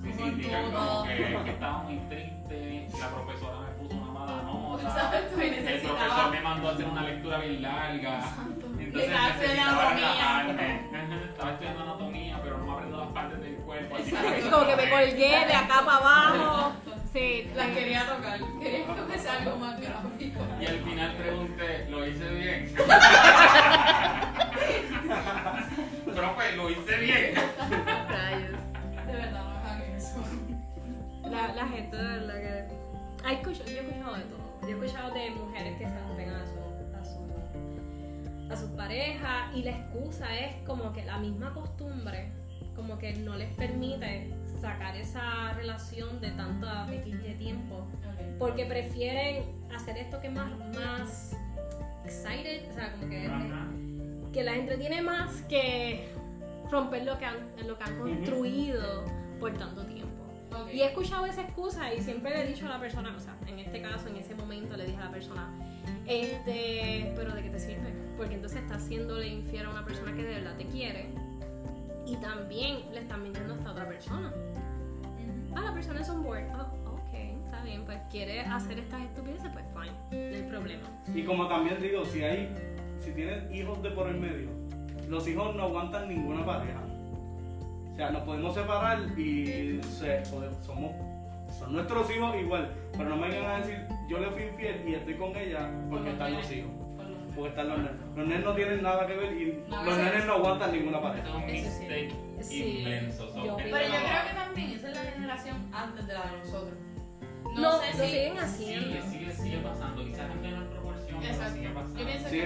Sí, 0.02 0.14
sí, 0.14 0.20
Como 0.20 0.32
digan 0.38 0.72
como 0.72 1.04
que, 1.04 1.44
que 1.44 1.50
estaba 1.52 1.78
muy 1.84 1.98
triste, 2.10 2.88
la 3.00 3.08
profesora 3.10 3.60
me 3.62 3.84
puso 3.84 3.98
una 3.98 4.07
mala 4.28 4.44
nota, 4.44 4.84
Exacto, 4.84 5.18
y 5.42 5.48
el 5.48 5.82
profesor 5.82 6.32
me 6.32 6.42
mandó 6.42 6.68
a 6.70 6.72
hacer 6.74 6.86
una 6.86 7.02
lectura 7.04 7.38
bien 7.40 7.62
larga. 7.62 8.22
Santo. 8.22 8.66
Entonces 8.80 9.10
necesitaba 9.10 9.90
anatomía. 9.90 10.44
relajarme. 10.44 11.26
Estaba 11.26 11.52
estudiando 11.52 11.84
anatomía, 11.84 12.40
pero 12.44 12.58
no 12.58 12.66
me 12.66 12.72
aprendo 12.74 12.98
las 12.98 13.08
partes 13.10 13.40
del 13.42 13.56
cuerpo. 13.58 13.96
así 13.96 14.10
Exacto. 14.10 14.34
Es 14.34 14.46
como 14.46 14.66
que 14.68 14.76
me 14.76 14.90
colgué 14.90 15.46
de 15.46 15.54
acá 15.54 15.82
para 15.86 15.98
abajo. 15.98 16.74
Exacto. 16.78 16.94
Sí, 17.14 17.50
La 17.56 17.68
quería 17.74 18.06
tocar. 18.06 18.40
Quería 18.62 18.86
que 18.86 19.02
fuese 19.08 19.30
algo 19.30 19.56
más 19.58 19.80
gráfico. 19.80 20.40
Y 20.62 20.66
al 20.66 20.80
final 20.80 21.14
pregunté, 21.16 21.88
¿lo 21.90 22.06
hice 22.08 22.30
bien? 22.30 22.76
Profe, 26.16 26.56
¿lo 26.56 26.70
hice 26.70 26.98
bien? 26.98 27.36
rayos. 28.10 28.52
De 29.08 29.14
verdad, 29.14 29.44
no 29.44 29.58
hagan 29.60 29.82
eso. 29.96 30.24
La, 31.30 31.48
la 31.54 31.68
gente 31.68 31.96
de 31.98 32.04
verdad 32.20 32.36
que. 32.36 32.77
Hay 33.28 33.36
escucho- 33.36 33.66
yo 33.66 33.72
he 33.74 33.80
escuchado 33.86 34.16
de 34.16 34.22
todo. 34.24 34.60
Yo 34.62 34.68
he 34.68 34.72
escuchado 34.72 35.14
de 35.14 35.30
mujeres 35.32 35.78
que 35.78 35.86
se 35.86 35.96
pegan 36.16 36.36
a 36.36 36.46
su, 36.48 36.96
a 36.98 37.04
su, 37.04 38.54
a 38.54 38.56
sus 38.56 38.70
parejas 38.72 39.54
y 39.54 39.64
la 39.64 39.72
excusa 39.72 40.34
es 40.40 40.56
como 40.66 40.94
que 40.94 41.04
la 41.04 41.18
misma 41.18 41.54
costumbre, 41.54 42.32
como 42.74 42.98
que 42.98 43.14
no 43.16 43.36
les 43.36 43.54
permite 43.56 44.34
sacar 44.62 44.96
esa 44.96 45.54
relación 45.56 46.22
de 46.22 46.32
tanta 46.32 46.88
X 46.94 47.22
de 47.22 47.34
tiempo 47.36 47.86
porque 48.40 48.66
prefieren 48.66 49.44
hacer 49.76 49.98
esto 49.98 50.22
que 50.22 50.30
más, 50.30 50.50
más 50.76 51.36
excited, 52.06 52.70
o 52.70 52.74
sea, 52.74 52.94
como 52.94 53.10
que, 53.10 53.30
que 54.32 54.44
las 54.44 54.56
entretiene 54.56 55.02
más 55.02 55.42
que 55.50 56.08
romper 56.72 57.04
lo 57.04 57.18
que 57.18 57.26
han, 57.26 57.36
lo 57.68 57.78
que 57.78 57.84
han 57.84 57.98
construido 57.98 59.04
por 59.40 59.54
tanto 59.54 59.86
tiempo. 59.86 60.17
Y 60.72 60.82
he 60.82 60.86
escuchado 60.88 61.26
esa 61.26 61.42
excusa 61.42 61.94
y 61.94 62.02
siempre 62.02 62.32
le 62.32 62.44
he 62.44 62.48
dicho 62.48 62.66
a 62.66 62.70
la 62.70 62.80
persona, 62.80 63.14
o 63.16 63.20
sea, 63.20 63.36
en 63.48 63.60
este 63.60 63.82
caso, 63.82 64.08
en 64.10 64.18
ese 64.18 64.36
momento 64.36 64.76
le 64.76 64.86
dije 64.86 64.98
a 64.98 65.06
la 65.06 65.12
persona, 65.12 65.50
este, 66.06 67.14
pero 67.16 67.34
¿de 67.34 67.44
qué 67.44 67.50
te 67.50 67.60
sirve? 67.60 67.94
Porque 68.18 68.36
entonces 68.36 68.62
estás 68.62 68.84
haciéndole 68.84 69.28
infiel 69.28 69.66
a 69.66 69.70
una 69.70 69.86
persona 69.86 70.14
que 70.14 70.24
de 70.24 70.36
verdad 70.36 70.56
te 70.58 70.66
quiere 70.66 71.10
y 72.06 72.16
también 72.18 72.80
le 72.92 73.00
están 73.00 73.24
mintiendo 73.24 73.54
a 73.54 73.58
esta 73.58 73.72
otra 73.72 73.88
persona. 73.88 74.34
Ah, 75.56 75.62
la 75.62 75.74
persona 75.74 76.02
es 76.02 76.10
on 76.10 76.24
board. 76.24 76.44
Oh, 76.56 76.94
ok, 76.94 77.14
está 77.46 77.64
bien, 77.64 77.84
pues 77.86 78.00
quiere 78.12 78.42
hacer 78.42 78.80
estas 78.80 79.02
estupideces, 79.02 79.52
pues 79.52 79.66
fine, 79.74 80.30
no 80.30 80.36
hay 80.36 80.44
problema. 80.44 80.88
Y 81.14 81.24
como 81.24 81.48
también 81.48 81.82
digo, 81.82 82.06
si 82.06 82.24
hay, 82.24 82.54
si 83.00 83.12
tienes 83.12 83.52
hijos 83.52 83.82
de 83.82 83.92
por 83.92 84.08
el 84.08 84.18
medio, 84.18 84.50
los 85.10 85.28
hijos 85.28 85.56
no 85.56 85.64
aguantan 85.64 86.08
ninguna 86.08 86.46
pareja. 86.46 86.87
O 87.98 88.00
sea, 88.00 88.12
nos 88.12 88.22
podemos 88.26 88.54
separar 88.54 89.00
y 89.18 89.82
se- 89.82 90.24
somos, 90.24 90.92
son 91.58 91.74
nuestros 91.74 92.16
hijos 92.16 92.36
igual. 92.36 92.72
Pero 92.96 93.10
no 93.10 93.16
me 93.16 93.28
vengan 93.28 93.50
a 93.50 93.58
decir, 93.66 93.88
yo 94.08 94.20
le 94.20 94.30
fui 94.30 94.44
infiel 94.44 94.88
y 94.88 94.94
estoy 94.94 95.16
con 95.16 95.36
ella 95.36 95.68
porque 95.90 96.12
están 96.12 96.34
los 96.36 96.52
hijos. 96.52 96.70
Porque 97.34 97.50
están 97.50 97.70
los 97.70 97.78
nenes. 97.80 97.94
Los 98.16 98.28
nenes 98.28 98.46
no 98.46 98.54
tienen 98.54 98.84
nada 98.84 99.08
que 99.08 99.16
ver 99.16 99.34
y 99.34 99.64
No, 99.68 99.84
los 99.84 99.98
nenes 99.98 100.14
es- 100.16 100.26
no 100.28 100.34
aguantan 100.34 100.72
ninguna 100.74 101.02
pareja. 101.02 101.28
es 101.28 101.34
un 101.36 101.42
Eso 101.50 101.72
sí. 101.72 101.80
mistake 101.80 102.16
Sí. 102.42 102.78
inmenso. 102.82 103.30
so, 103.34 103.46
Yo 103.46 103.58
que- 103.58 103.64
Pero 103.64 103.78
yo 103.80 103.90
creo 103.90 104.28
que 104.30 104.34
también 104.36 104.72
esa 104.74 104.90
es 104.90 104.96
la 104.96 105.12
generación 105.12 105.58
antes 105.74 106.06
de 106.06 106.14
la 106.14 106.22
de 106.32 106.38
nosotros. 106.38 106.74
No, 107.56 107.62
No, 107.62 107.80
sé 107.80 107.98
lo 107.98 108.04
si. 108.04 108.10
siguen 108.12 108.38
haciendo. 108.38 108.86
Sigue, 108.86 109.02
sigue, 109.02 109.32
sigue 109.34 109.58
pasando. 109.58 110.04
Quizás 110.06 110.30
en 110.32 110.42
menor 110.42 110.68
proporción, 110.68 111.20
pero 111.20 111.34
sigue 111.50 111.70
pasando. 111.70 112.30
Sigue 112.30 112.44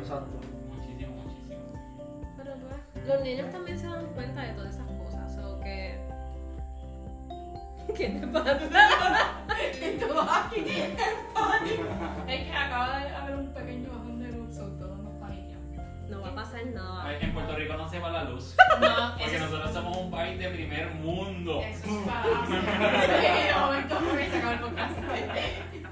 exacto. 0.00 0.40
Muchísimo, 0.68 1.12
muchísimo. 1.22 1.60
Pero 2.36 2.56
no 2.56 3.14
los 3.14 3.22
niños 3.24 3.50
también 3.50 3.78
se 3.78 3.86
dan 3.86 4.06
cuenta 4.14 4.42
de 4.42 4.52
todas 4.52 4.74
esas 4.74 4.89
¿Qué 7.96 8.08
te 8.08 8.26
pasa? 8.26 8.58
Y 9.82 9.98
todo 9.98 10.22
aquí 10.22 10.60
en 10.66 10.96
pánico. 11.34 11.84
Es 12.28 12.40
que 12.48 12.52
acaba 12.56 12.98
de 13.00 13.08
haber 13.14 13.34
un 13.36 13.52
pequeño 13.52 13.90
bajón 13.90 14.20
de 14.20 14.28
luz, 14.32 14.54
son 14.54 14.78
todos 14.78 14.98
nos 14.98 15.12
paniqueamos. 15.14 15.76
No 16.08 16.20
va 16.22 16.28
a 16.28 16.34
pasar 16.34 16.66
nada. 16.66 17.02
Ay, 17.04 17.16
En 17.20 17.32
Puerto 17.34 17.56
Rico 17.56 17.74
no 17.74 17.88
se 17.88 17.98
va 17.98 18.10
la 18.10 18.24
luz. 18.24 18.54
No, 18.80 19.14
Porque 19.18 19.36
es- 19.36 19.40
nosotros 19.42 19.72
somos 19.72 19.96
un 19.96 20.10
país 20.10 20.38
de 20.38 20.48
primer 20.50 20.90
mundo. 20.94 21.60
Eso 21.60 21.86
es. 21.86 21.92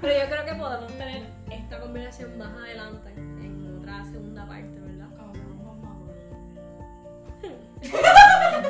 Pero 0.01 0.13
yo 0.13 0.29
creo 0.29 0.45
que 0.45 0.53
podemos 0.55 0.87
tener 0.97 1.23
esta 1.51 1.79
conversación 1.79 2.37
más 2.37 2.53
adelante, 2.53 3.13
en 3.15 3.77
otra 3.77 4.03
segunda 4.05 4.47
parte, 4.47 4.79
¿verdad? 4.79 5.07
Como 5.17 5.33
somos 5.35 5.77
más 5.77 5.77
maduros. 5.83 6.15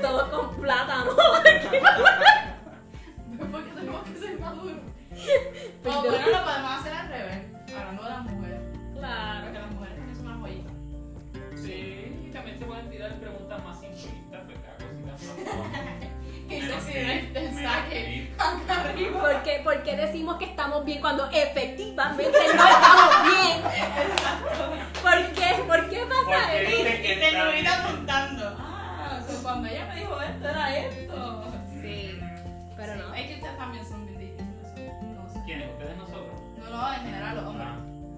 Todo 0.02 0.32
con 0.32 0.62
plátano. 0.62 1.12
Porque 3.52 3.72
tenemos 3.72 4.04
que 4.04 4.16
ser 4.20 4.40
maduros. 4.40 4.78
Pues 5.84 5.96
O 5.96 6.04
yo- 6.04 6.12
bueno, 6.12 6.28
lo 6.30 6.44
podemos 6.46 6.72
hacer 6.80 6.94
al 6.94 7.08
revés. 7.10 7.38
Hablando 7.78 8.04
de 8.04 8.10
las 8.10 8.24
mujeres. 8.24 8.60
Claro. 8.98 9.42
Porque 9.46 9.60
las 9.60 9.72
mujeres 9.72 9.96
también 9.98 10.16
son 10.18 10.28
una 10.28 10.38
joyita. 10.40 10.70
Sí, 11.56 12.26
y 12.28 12.32
también 12.32 12.60
se 12.60 12.66
pueden 12.66 12.90
tirar 12.90 13.14
preguntas 13.20 13.64
más 13.66 13.80
simplistas, 13.80 14.48
¿verdad? 14.48 14.76
Cositas 14.80 15.56
más. 15.58 15.70
Y 16.50 16.62
menos 16.62 16.84
saque. 17.62 18.34
Acá 18.40 18.82
arriba. 18.90 19.20
¿Por 19.22 19.44
qué, 19.44 19.62
por 19.64 19.84
qué 19.84 19.96
decimos 19.96 20.38
que 20.38 20.46
estamos 20.46 20.84
bien 20.84 21.00
cuando 21.00 21.30
efectivamente 21.32 22.40
no 22.56 22.68
estamos 22.68 23.24
bien? 23.24 23.62
¿Por 25.02 25.34
qué? 25.34 25.64
¿Por 25.68 25.90
qué 25.90 26.00
pasa 26.08 26.24
Porque 26.26 26.64
eso? 26.64 27.14
Y 27.14 27.20
te 27.20 27.32
lo 27.34 27.52
bien. 27.52 27.68
apuntando. 27.68 28.56
Ah, 28.58 29.20
cuando 29.44 29.68
ella 29.68 29.86
me 29.94 30.00
dijo 30.00 30.20
esto, 30.22 30.50
era 30.50 30.76
esto. 30.76 31.44
Sí, 31.82 32.20
pero 32.76 32.96
no. 32.96 33.14
También 33.60 33.86
son 33.86 34.06
bien 34.08 34.20
difíciles. 34.20 34.66
son- 34.74 35.16
No 35.16 35.30
sé. 35.30 35.40
¿Quiénes? 35.46 35.70
¿Ustedes 35.74 35.98
nosotros? 35.98 36.40
No, 36.58 36.70
no, 36.70 36.94
en 36.94 37.02
general 37.02 37.36
los 37.36 37.46
hombres. 37.46 37.68
Ah, 37.70 37.76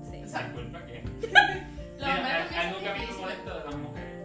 Sí. 0.10 0.18
Los 0.22 2.10
Mira, 2.10 2.18
hombres 2.18 2.34
hay- 2.34 2.44
también 2.44 2.62
algo 2.62 2.74
son 2.76 2.84
que 2.84 2.90
a 2.90 2.94
mí 2.94 3.00
me 3.00 3.06
difíciles. 3.06 3.20
molesta 3.22 3.52
de 3.58 3.64
las 3.66 3.76
mujeres. 3.76 4.18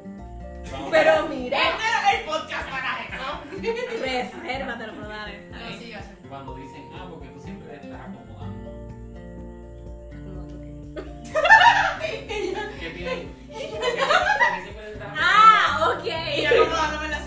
Vamos 0.73 0.89
Pero 0.91 1.13
mira, 1.29 1.59
Este 1.59 1.85
era 1.85 2.11
el 2.13 2.25
podcast 2.27 2.69
para 2.71 2.91
eso. 3.05 3.27
resérvatelo, 4.03 4.93
pero 4.95 5.09
dale. 5.09 5.33
No, 5.51 5.57
Ay, 5.67 5.75
sigas. 5.79 6.05
Cuando 6.29 6.55
dicen, 6.57 6.83
ah, 6.95 7.07
porque 7.11 7.29
tú 7.29 7.41
siempre 7.41 7.75
estás 7.77 8.01
acomodando. 8.01 8.71
no, 10.25 10.47
¿tú 10.49 10.57
qué? 10.61 10.71
¿Qué 12.81 13.29
Ah, 15.19 15.95
ok. 15.99 16.05
Y 16.39 16.47
acomodándome 16.47 17.05
en 17.07 17.11
la 17.11 17.19
silla, 17.21 17.26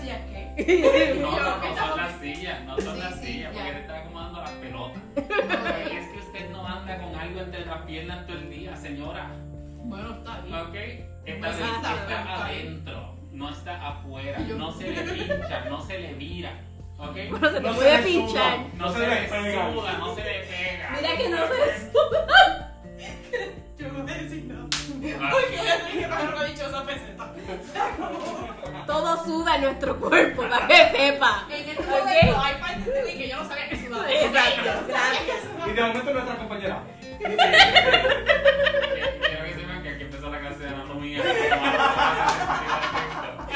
¿qué? 0.56 1.16
No, 1.20 1.30
no, 1.30 1.60
¿qué 1.60 1.68
no 1.70 1.76
son 1.88 1.96
las 1.96 2.20
sillas, 2.20 2.64
no 2.64 2.80
son 2.80 2.94
Sí, 2.96 3.00
las 3.00 3.20
sí, 3.20 3.26
sillas, 3.26 3.52
porque 3.54 3.72
te 3.72 3.80
está 3.80 3.98
acomodando 3.98 4.40
las 4.40 4.50
pelotas. 4.52 5.02
Es 5.16 6.08
que 6.12 6.18
usted 6.18 6.50
no 6.50 6.66
anda 6.66 6.98
con 6.98 7.14
algo 7.14 7.40
entre 7.40 7.66
las 7.66 7.82
piernas 7.82 8.26
todo 8.26 8.36
el 8.38 8.50
día, 8.50 8.76
señora. 8.76 9.30
Bueno, 9.84 10.10
está 10.14 10.40
bien. 10.40 10.54
¿Ok? 10.56 10.74
Está, 11.26 11.48
dentro, 11.50 11.66
está, 11.76 11.94
está 11.94 12.20
está 12.20 12.44
adentro, 12.46 13.16
no 13.32 13.50
está 13.50 13.88
afuera, 13.88 14.38
Yo- 14.48 14.56
no 14.56 14.72
se 14.72 14.90
le 14.90 15.02
pincha, 15.02 15.64
no 15.68 15.80
se 15.84 15.98
le 15.98 16.14
vira. 16.14 16.52
¿Ok? 16.98 17.16
Bueno, 17.30 17.48
se 17.48 17.54
te 17.54 17.60
No 17.62 17.68
se 17.72 17.74
puede 17.76 17.96
le 17.98 18.02
pinchar. 18.04 18.56
suda. 18.56 18.66
No 18.76 18.92
se 18.92 18.98
se 18.98 19.06
le 19.06 19.28
suda, 19.28 19.92
no 19.98 20.14
se 20.14 20.24
le 20.24 20.40
pega. 20.40 20.90
Mira 20.96 21.16
que 21.16 21.28
no 21.30 21.36
se 21.38 21.90
Yo 21.94 22.19
Porque 25.30 25.56
me 25.56 25.92
dije, 25.92 26.06
mejor 26.08 26.30
no 26.34 26.42
he 26.42 26.48
dicho 26.48 26.66
esa 26.66 26.82
peseta. 26.86 27.32
Todo 28.86 29.24
suda 29.24 29.54
en 29.56 29.62
nuestro 29.62 29.96
cuerpo, 30.00 30.42
para 30.48 30.66
que 30.66 30.90
sepa. 30.90 31.44
En 31.50 31.68
este 31.68 31.82
momento 31.86 32.40
hay 32.42 32.54
partes 32.60 32.86
de 32.86 33.02
mí 33.04 33.12
que 33.18 33.28
yo 33.28 33.36
no 33.42 33.48
sabía 33.48 33.68
que 33.68 33.76
sudaba. 33.76 34.10
Exacto, 34.12 34.70
gracias. 34.88 35.38
Y 35.66 35.70
de 35.72 35.82
momento 35.82 36.12
nuestra 36.12 36.36
compañera. 36.36 36.82
Quiero 37.20 37.36
que 39.44 39.54
sepan 39.54 39.82
que 39.82 39.88
aquí 39.90 40.02
empezó 40.04 40.30
la 40.30 40.38
clase 40.40 40.58
de 40.58 40.68
anatomía. 40.68 41.22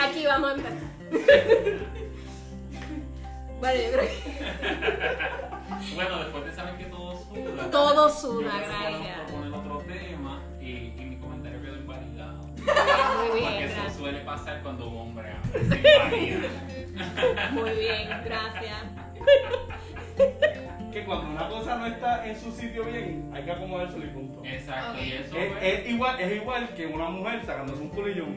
Aquí 0.07 0.27
vamos 0.27 0.51
a 0.51 0.55
empezar. 0.55 0.79
Bueno, 3.61 3.81
yo 3.83 3.93
creo 3.93 4.05
que 4.05 5.95
Bueno, 5.95 6.19
después 6.19 6.45
de 6.45 6.53
saber 6.55 6.77
que 6.77 6.85
todo 6.85 7.17
suda. 7.17 7.71
todo 7.71 8.09
yo 8.09 8.15
suda, 8.15 8.51
creo 8.51 8.61
que 8.61 8.67
podemos 8.75 9.01
gracias. 9.01 9.21
proponer 9.31 9.55
otro 9.55 9.79
tema 9.89 10.43
Muy 12.65 13.29
Porque 13.29 13.41
bien, 13.41 13.63
eso 13.65 13.75
gracias. 13.75 13.97
suele 13.97 14.19
pasar 14.21 14.63
cuando 14.63 14.89
un 14.89 14.97
hombre 14.99 15.31
habla. 15.31 15.51
Muy 17.53 17.71
bien, 17.71 18.09
gracias. 18.25 18.83
¿Qué 20.17 21.01
que 21.01 21.05
cuando 21.05 21.31
una 21.31 21.49
cosa 21.49 21.77
no 21.77 21.87
está 21.87 22.25
en 22.27 22.39
su 22.39 22.53
sitio 22.53 22.85
bien, 22.85 23.31
hay 23.35 23.45
que 23.45 23.51
acomodárselo 23.51 24.05
y 24.05 24.09
punto. 24.11 24.43
Exacto, 24.45 24.93
Ok. 24.93 24.99
y 25.05 25.13
eso 25.13 25.37
Es, 25.37 25.53
pues, 25.53 25.63
es 25.65 25.89
igual, 25.91 26.21
es 26.21 26.33
igual 26.37 26.69
que 26.75 26.87
una 26.87 27.11
mujer 27.11 27.45
sacándose 27.45 27.83
un 27.83 27.89
culillón. 27.89 28.37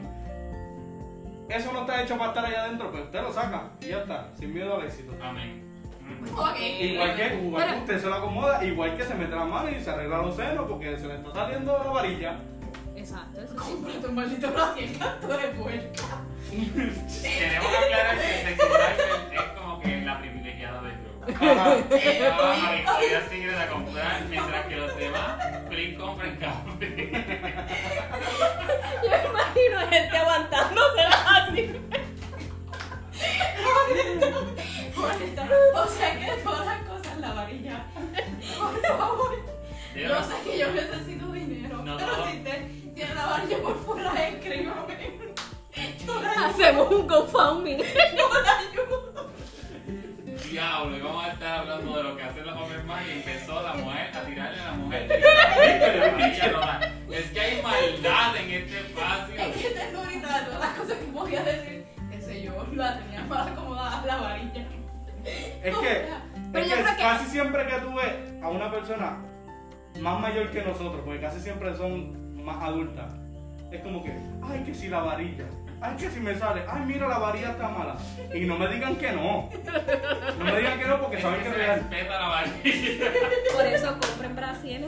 Eso 1.48 1.72
no 1.72 1.80
está 1.80 2.02
hecho 2.02 2.18
para 2.18 2.30
estar 2.30 2.44
allá 2.44 2.64
adentro, 2.64 2.90
pues 2.90 3.04
usted 3.04 3.22
lo 3.22 3.32
saca 3.32 3.70
y 3.80 3.86
ya 3.86 3.98
está, 3.98 4.28
sin 4.38 4.52
miedo 4.52 4.74
al 4.76 4.84
éxito. 4.86 5.12
Amén. 5.22 5.64
Mm. 6.02 6.34
Ok. 6.38 6.58
Igual 6.80 7.14
que, 7.16 7.34
igual 7.44 7.64
Pero- 7.66 7.78
usted 7.78 7.98
se 8.00 8.06
lo 8.08 8.14
acomoda, 8.16 8.64
igual 8.64 8.96
que 8.96 9.04
se 9.04 9.14
mete 9.14 9.36
la 9.36 9.44
mano 9.44 9.70
y 9.70 9.80
se 9.80 9.90
arregla 9.90 10.18
los 10.18 10.34
senos 10.36 10.66
porque 10.68 10.96
se 10.98 11.06
le 11.06 11.14
está 11.14 11.32
saliendo 11.32 11.78
la 11.84 11.90
varilla. 11.90 12.40
Exacto, 13.08 13.40
eso 13.40 13.52
sí. 13.52 13.56
Cómprate 13.56 14.06
un 14.06 14.14
maldito 14.14 14.52
brazo 14.52 14.78
y 14.78 14.84
el 14.84 14.98
canto 14.98 15.28
de 15.28 15.48
puerca. 15.48 16.02
Queremos 16.50 17.72
aclarar 17.74 18.18
que 18.18 18.40
el 18.40 18.44
sexy 18.44 18.66
driver 18.68 19.32
es 19.32 19.42
como 19.58 19.80
que 19.80 20.00
la 20.02 20.20
privilegiada 20.20 20.82
del 20.82 20.92
grupo. 20.98 21.24
Ajá. 21.28 21.76
Ah, 22.38 22.72
Victoria 22.74 23.28
sigue 23.30 23.56
a 23.56 23.68
comprar 23.68 24.24
mientras 24.28 24.66
que 24.66 24.76
los 24.76 24.96
demás 24.96 25.42
Flynn 25.70 25.94
compran 25.96 26.36
café. 26.36 27.10
Yo 29.02 29.10
me 29.10 29.24
imagino 29.30 29.78
gente 29.88 30.16
aguantándose 30.18 31.00
así. 31.00 31.80
O 35.74 35.86
sea 35.86 36.18
que 36.18 36.30
de 36.30 36.36
todas 36.42 36.66
las 36.66 36.82
cosas 36.82 37.18
la 37.20 37.32
varilla. 37.32 37.86
Por 38.58 38.86
favor. 38.86 39.58
Yo 39.94 40.22
sé 40.22 40.34
que 40.44 40.58
yo 40.58 40.72
necesito 40.72 41.32
dinero. 41.32 41.82
No, 41.82 41.96
pero 41.96 42.16
no. 42.16 42.30
si 42.30 42.36
usted 42.36 42.87
tiene 42.98 43.14
la 43.14 43.26
varilla 43.26 43.58
por 43.62 43.76
fuera, 43.84 44.28
escríbame. 44.28 45.10
Yo 46.04 46.20
la 46.20 46.30
ayudo. 46.32 46.46
Hacemos 46.46 46.90
un 46.90 47.06
GoFundMe. 47.06 47.76
Yo 47.78 48.28
la 48.42 48.58
ayudo. 48.58 49.28
Diablo, 50.50 50.96
y 50.96 51.00
vamos 51.00 51.24
a 51.24 51.28
estar 51.32 51.58
hablando 51.60 51.96
de 51.96 52.02
lo 52.02 52.16
que 52.16 52.22
hacen 52.24 52.44
los 52.46 52.56
hombres 52.56 52.84
más 52.86 53.06
y 53.06 53.12
empezó 53.12 53.62
la 53.62 53.74
mujer 53.74 54.10
a 54.16 54.20
tirarle 54.24 54.60
a 54.60 54.64
la 54.64 54.72
mujer. 54.72 55.08
la. 56.50 56.80
Es 57.18 57.30
que 57.30 57.40
hay 57.40 57.62
maldad 57.62 58.36
en 58.36 58.50
este 58.50 58.78
espacio. 58.80 59.34
Es 59.36 59.56
que 59.56 59.70
tengo 59.70 59.98
ahorita 60.00 60.38
de 60.40 60.44
todas 60.46 60.60
las 60.60 60.78
cosas 60.78 60.96
que 60.98 61.04
podía 61.06 61.42
decir, 61.42 61.86
qué 62.10 62.20
sé 62.20 62.42
yo, 62.42 62.66
la 62.74 62.98
tenía 62.98 63.20
más 63.24 63.46
acomodada 63.48 64.04
la 64.06 64.16
varilla. 64.16 64.66
Es 65.24 65.76
que, 65.76 66.08
Pero 66.52 66.64
es 66.64 66.70
yo 66.70 66.76
que 66.76 66.82
creo 66.82 66.96
que- 66.96 67.02
casi 67.02 67.24
siempre 67.26 67.66
que 67.66 67.76
tú 67.78 67.94
ves 67.94 68.42
a 68.42 68.48
una 68.48 68.70
persona 68.70 69.18
más 70.00 70.20
mayor 70.20 70.50
que 70.50 70.62
nosotros, 70.62 71.00
porque 71.04 71.20
casi 71.20 71.40
siempre 71.40 71.74
son 71.76 72.27
más 72.48 72.62
adultas, 72.62 73.12
es 73.70 73.80
como 73.82 74.02
que, 74.02 74.12
ay, 74.42 74.62
que 74.64 74.74
si 74.74 74.88
la 74.88 75.00
varilla, 75.00 75.44
ay, 75.80 75.96
que 75.96 76.10
si 76.10 76.18
me 76.20 76.34
sale, 76.34 76.62
ay, 76.68 76.82
mira, 76.86 77.06
la 77.08 77.18
varilla 77.18 77.50
está 77.50 77.68
mala. 77.68 77.96
Y 78.34 78.40
no 78.46 78.58
me 78.58 78.66
digan 78.68 78.96
que 78.96 79.12
no. 79.12 79.48
No 80.38 80.44
me 80.44 80.56
digan 80.58 80.78
que 80.78 80.86
no 80.86 81.00
porque 81.00 81.20
saben 81.20 81.38
que 81.38 81.42
que 81.44 81.48
es 81.50 81.54
se 81.54 81.60
real. 81.60 81.78
respeta 81.80 82.20
la 82.20 82.28
varilla. 82.28 83.12
Por 83.54 83.66
eso 83.66 83.98
compren 84.00 84.34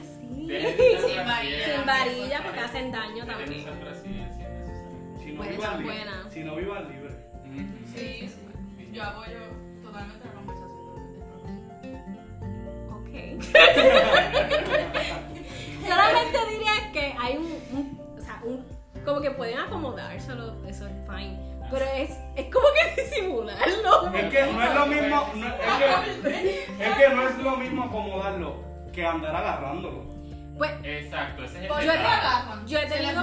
sí. 0.03 0.47
Usar 0.47 1.11
Sin 1.11 1.25
varilla. 1.27 1.77
Sin 1.77 1.87
varilla 1.87 2.43
porque 2.43 2.61
hacen 2.61 2.91
daño 2.93 3.27
también. 3.27 3.65
si 5.23 5.33
no 5.33 5.43
vivan 5.43 5.83
buena. 5.85 6.25
Si 6.31 6.41
no 6.45 6.57
vivan 6.57 6.89
libres. 6.89 7.15
Sí, 7.95 8.29
sí. 8.29 8.37
Yo 8.93 9.03
apoyo 9.05 9.39
totalmente 9.83 10.25
la 10.27 10.33
conversación 10.33 11.83
de 11.83 11.89
Ok. 12.91 13.11
Solamente 15.89 16.39
diría 16.51 16.60
que 17.01 17.17
hay 17.19 17.37
un, 17.37 17.47
un- 17.73 18.01
o 18.19 18.21
sea, 18.23 18.41
un, 18.45 18.65
como 19.05 19.21
que 19.21 19.31
pueden 19.31 19.59
acomodárselo, 19.59 20.55
eso 20.67 20.87
es 20.87 20.93
fine. 21.09 21.39
Pero 21.71 21.85
es, 21.85 22.11
es 22.37 22.53
como 22.53 22.67
que 22.75 23.03
disimularlo. 23.03 24.13
Es 24.13 24.25
que 24.35 24.53
no 24.53 24.63
es 24.63 24.75
lo 24.75 24.87
mismo, 24.87 25.27
no- 25.37 25.47
es, 25.47 26.19
que, 26.23 26.85
es 26.85 26.97
que 26.97 27.15
no 27.15 27.29
es 27.29 27.39
lo 27.39 27.57
mismo 27.57 27.85
acomodarlo 27.85 28.55
que 28.93 29.07
andar 29.07 29.35
agarrándolo. 29.37 30.05
Pues 30.59 30.73
Exacto, 30.83 31.45
ese 31.45 31.59
es 31.59 31.63
el 31.63 31.69
Yo 31.69 31.93
he- 31.93 31.99
agarran? 31.99 32.67
yo 32.67 32.79
he 32.79 32.87
tenido-. 32.87 33.23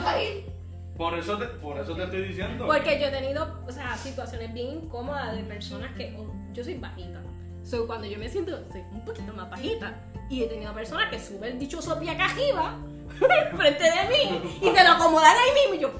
Por 0.98 1.13
eso 1.20 1.38
te, 1.38 1.46
por 1.46 1.78
eso 1.78 1.96
te 1.96 2.04
estoy 2.06 2.24
diciendo. 2.24 2.66
Porque 2.66 3.00
yo 3.00 3.08
he 3.08 3.12
tenido, 3.12 3.63
o 3.68 3.72
sea, 3.72 3.96
situaciones 3.98 4.52
bien 4.54 4.84
incómodas 4.86 5.36
de 5.36 5.44
personas 5.44 5.92
que 5.96 6.16
um, 6.18 6.52
yo 6.54 6.63
soy 6.63 6.76
bajita. 6.76 7.20
So, 7.63 7.86
cuando 7.86 8.08
yo 8.08 8.18
me 8.18 8.28
siento 8.30 8.58
soy 8.72 8.82
un 8.94 9.04
poquito 9.06 9.32
más 9.34 9.48
bajita 9.50 9.94
y 10.30 10.42
he 10.44 10.48
tenido 10.48 10.74
personas 10.74 11.10
que 11.12 11.20
suben 11.20 11.52
el 11.54 11.60
dichoso 11.60 12.00
pie 12.00 12.12
acá 12.12 12.26
arriba 12.26 12.78
frente 13.58 13.84
de 13.84 14.10
mí 14.10 14.58
y 14.62 14.70
te 14.74 14.84
lo 14.84 14.91
acomodan 14.91 15.34
ahí 15.36 15.52
mismo 15.62 15.74
y 15.76 15.80
yo, 15.80 15.93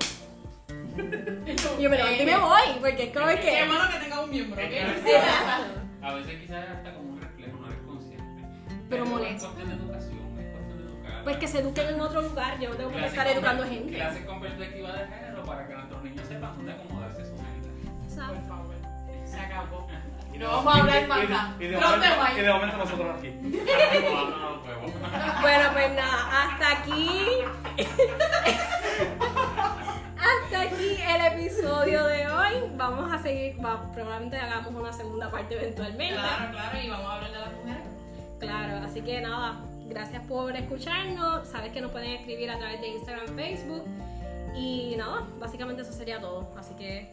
y 1.78 1.84
yo 1.84 1.90
me 1.90 1.98
levanto 1.98 2.24
y 2.24 2.26
me 2.26 2.38
voy 2.38 2.62
porque 2.80 3.04
es 3.04 3.14
como 3.14 3.28
Qué 3.28 3.40
que 3.40 3.66
bueno 3.68 3.90
que 3.92 4.00
tenga 4.00 4.20
un 4.22 4.30
miembro. 4.30 4.62
A 6.02 6.14
veces 6.14 6.42
quizás 6.42 6.64
es 6.66 6.70
hasta 6.72 6.94
como 6.94 7.10
un 7.14 7.22
reflejo, 7.22 7.58
no 7.58 7.68
eres 7.68 7.80
consciente. 7.86 8.44
Pero 8.90 9.04
Es 9.04 9.10
molesto. 9.10 9.48
cuestión 9.54 9.70
de 9.70 9.76
educación, 9.84 10.40
es 10.40 10.52
cuestión 10.54 10.78
de 10.78 10.84
educar. 10.94 11.24
Pues 11.24 11.38
que 11.38 11.48
se 11.48 11.60
eduquen 11.60 11.88
en 11.90 12.02
otro 12.02 12.22
lugar, 12.22 12.60
yo 12.60 12.70
no 12.70 12.76
tengo 12.76 12.92
que 12.92 13.06
estar 13.06 13.28
educando 13.28 13.64
gente. 13.66 13.94
Clases 13.94 14.26
con 14.26 14.40
perspectiva 14.40 14.94
de 14.94 15.06
Y 20.34 20.38
No 20.40 20.48
vamos 20.50 20.76
a 20.76 20.80
hablar 20.80 20.98
y- 20.98 21.02
de- 21.02 21.08
nada. 21.08 21.56
Y 21.60 21.64
de, 21.64 21.70
Drop 21.72 21.84
the 21.84 21.90
momento, 21.98 22.24
mic. 22.24 22.38
y 22.38 22.42
de 22.42 22.54
momento 22.54 22.78
nosotros 22.78 23.18
aquí. 23.18 23.28
Bueno, 25.42 25.70
pues 25.74 25.92
nada, 25.96 26.44
hasta 26.44 26.72
aquí. 26.80 27.10
hasta 30.18 30.62
aquí 30.62 30.98
el 31.02 31.22
episodio 31.40 32.04
de 32.06 32.28
hoy. 32.28 32.54
Vamos 32.76 33.12
a 33.12 33.22
seguir, 33.22 33.64
va- 33.64 33.92
probablemente 33.94 34.38
hagamos 34.38 34.74
una 34.74 34.94
segunda 34.94 35.30
parte 35.32 35.56
eventualmente. 35.56 36.16
Claro, 36.16 36.52
claro, 36.52 36.78
y 36.84 36.90
vamos 36.90 37.08
a 37.08 37.16
hablar 37.16 37.32
de 37.32 37.40
las 37.40 37.54
mujeres. 37.54 37.84
Claro, 38.40 38.78
así 38.86 39.02
que 39.02 39.22
nada, 39.22 39.60
gracias 39.88 40.24
por 40.28 40.56
escucharnos. 40.56 41.48
Sabes 41.48 41.72
que 41.72 41.82
nos 41.82 41.92
pueden 41.92 42.12
escribir 42.12 42.52
a 42.52 42.58
través 42.60 42.82
de 42.82 42.88
Instagram, 42.90 43.36
Facebook. 43.36 43.84
Y 44.56 44.96
nada, 44.98 45.24
básicamente 45.40 45.82
eso 45.84 45.94
sería 45.94 46.20
todo. 46.20 46.54
Así 46.58 46.74
que 46.76 47.12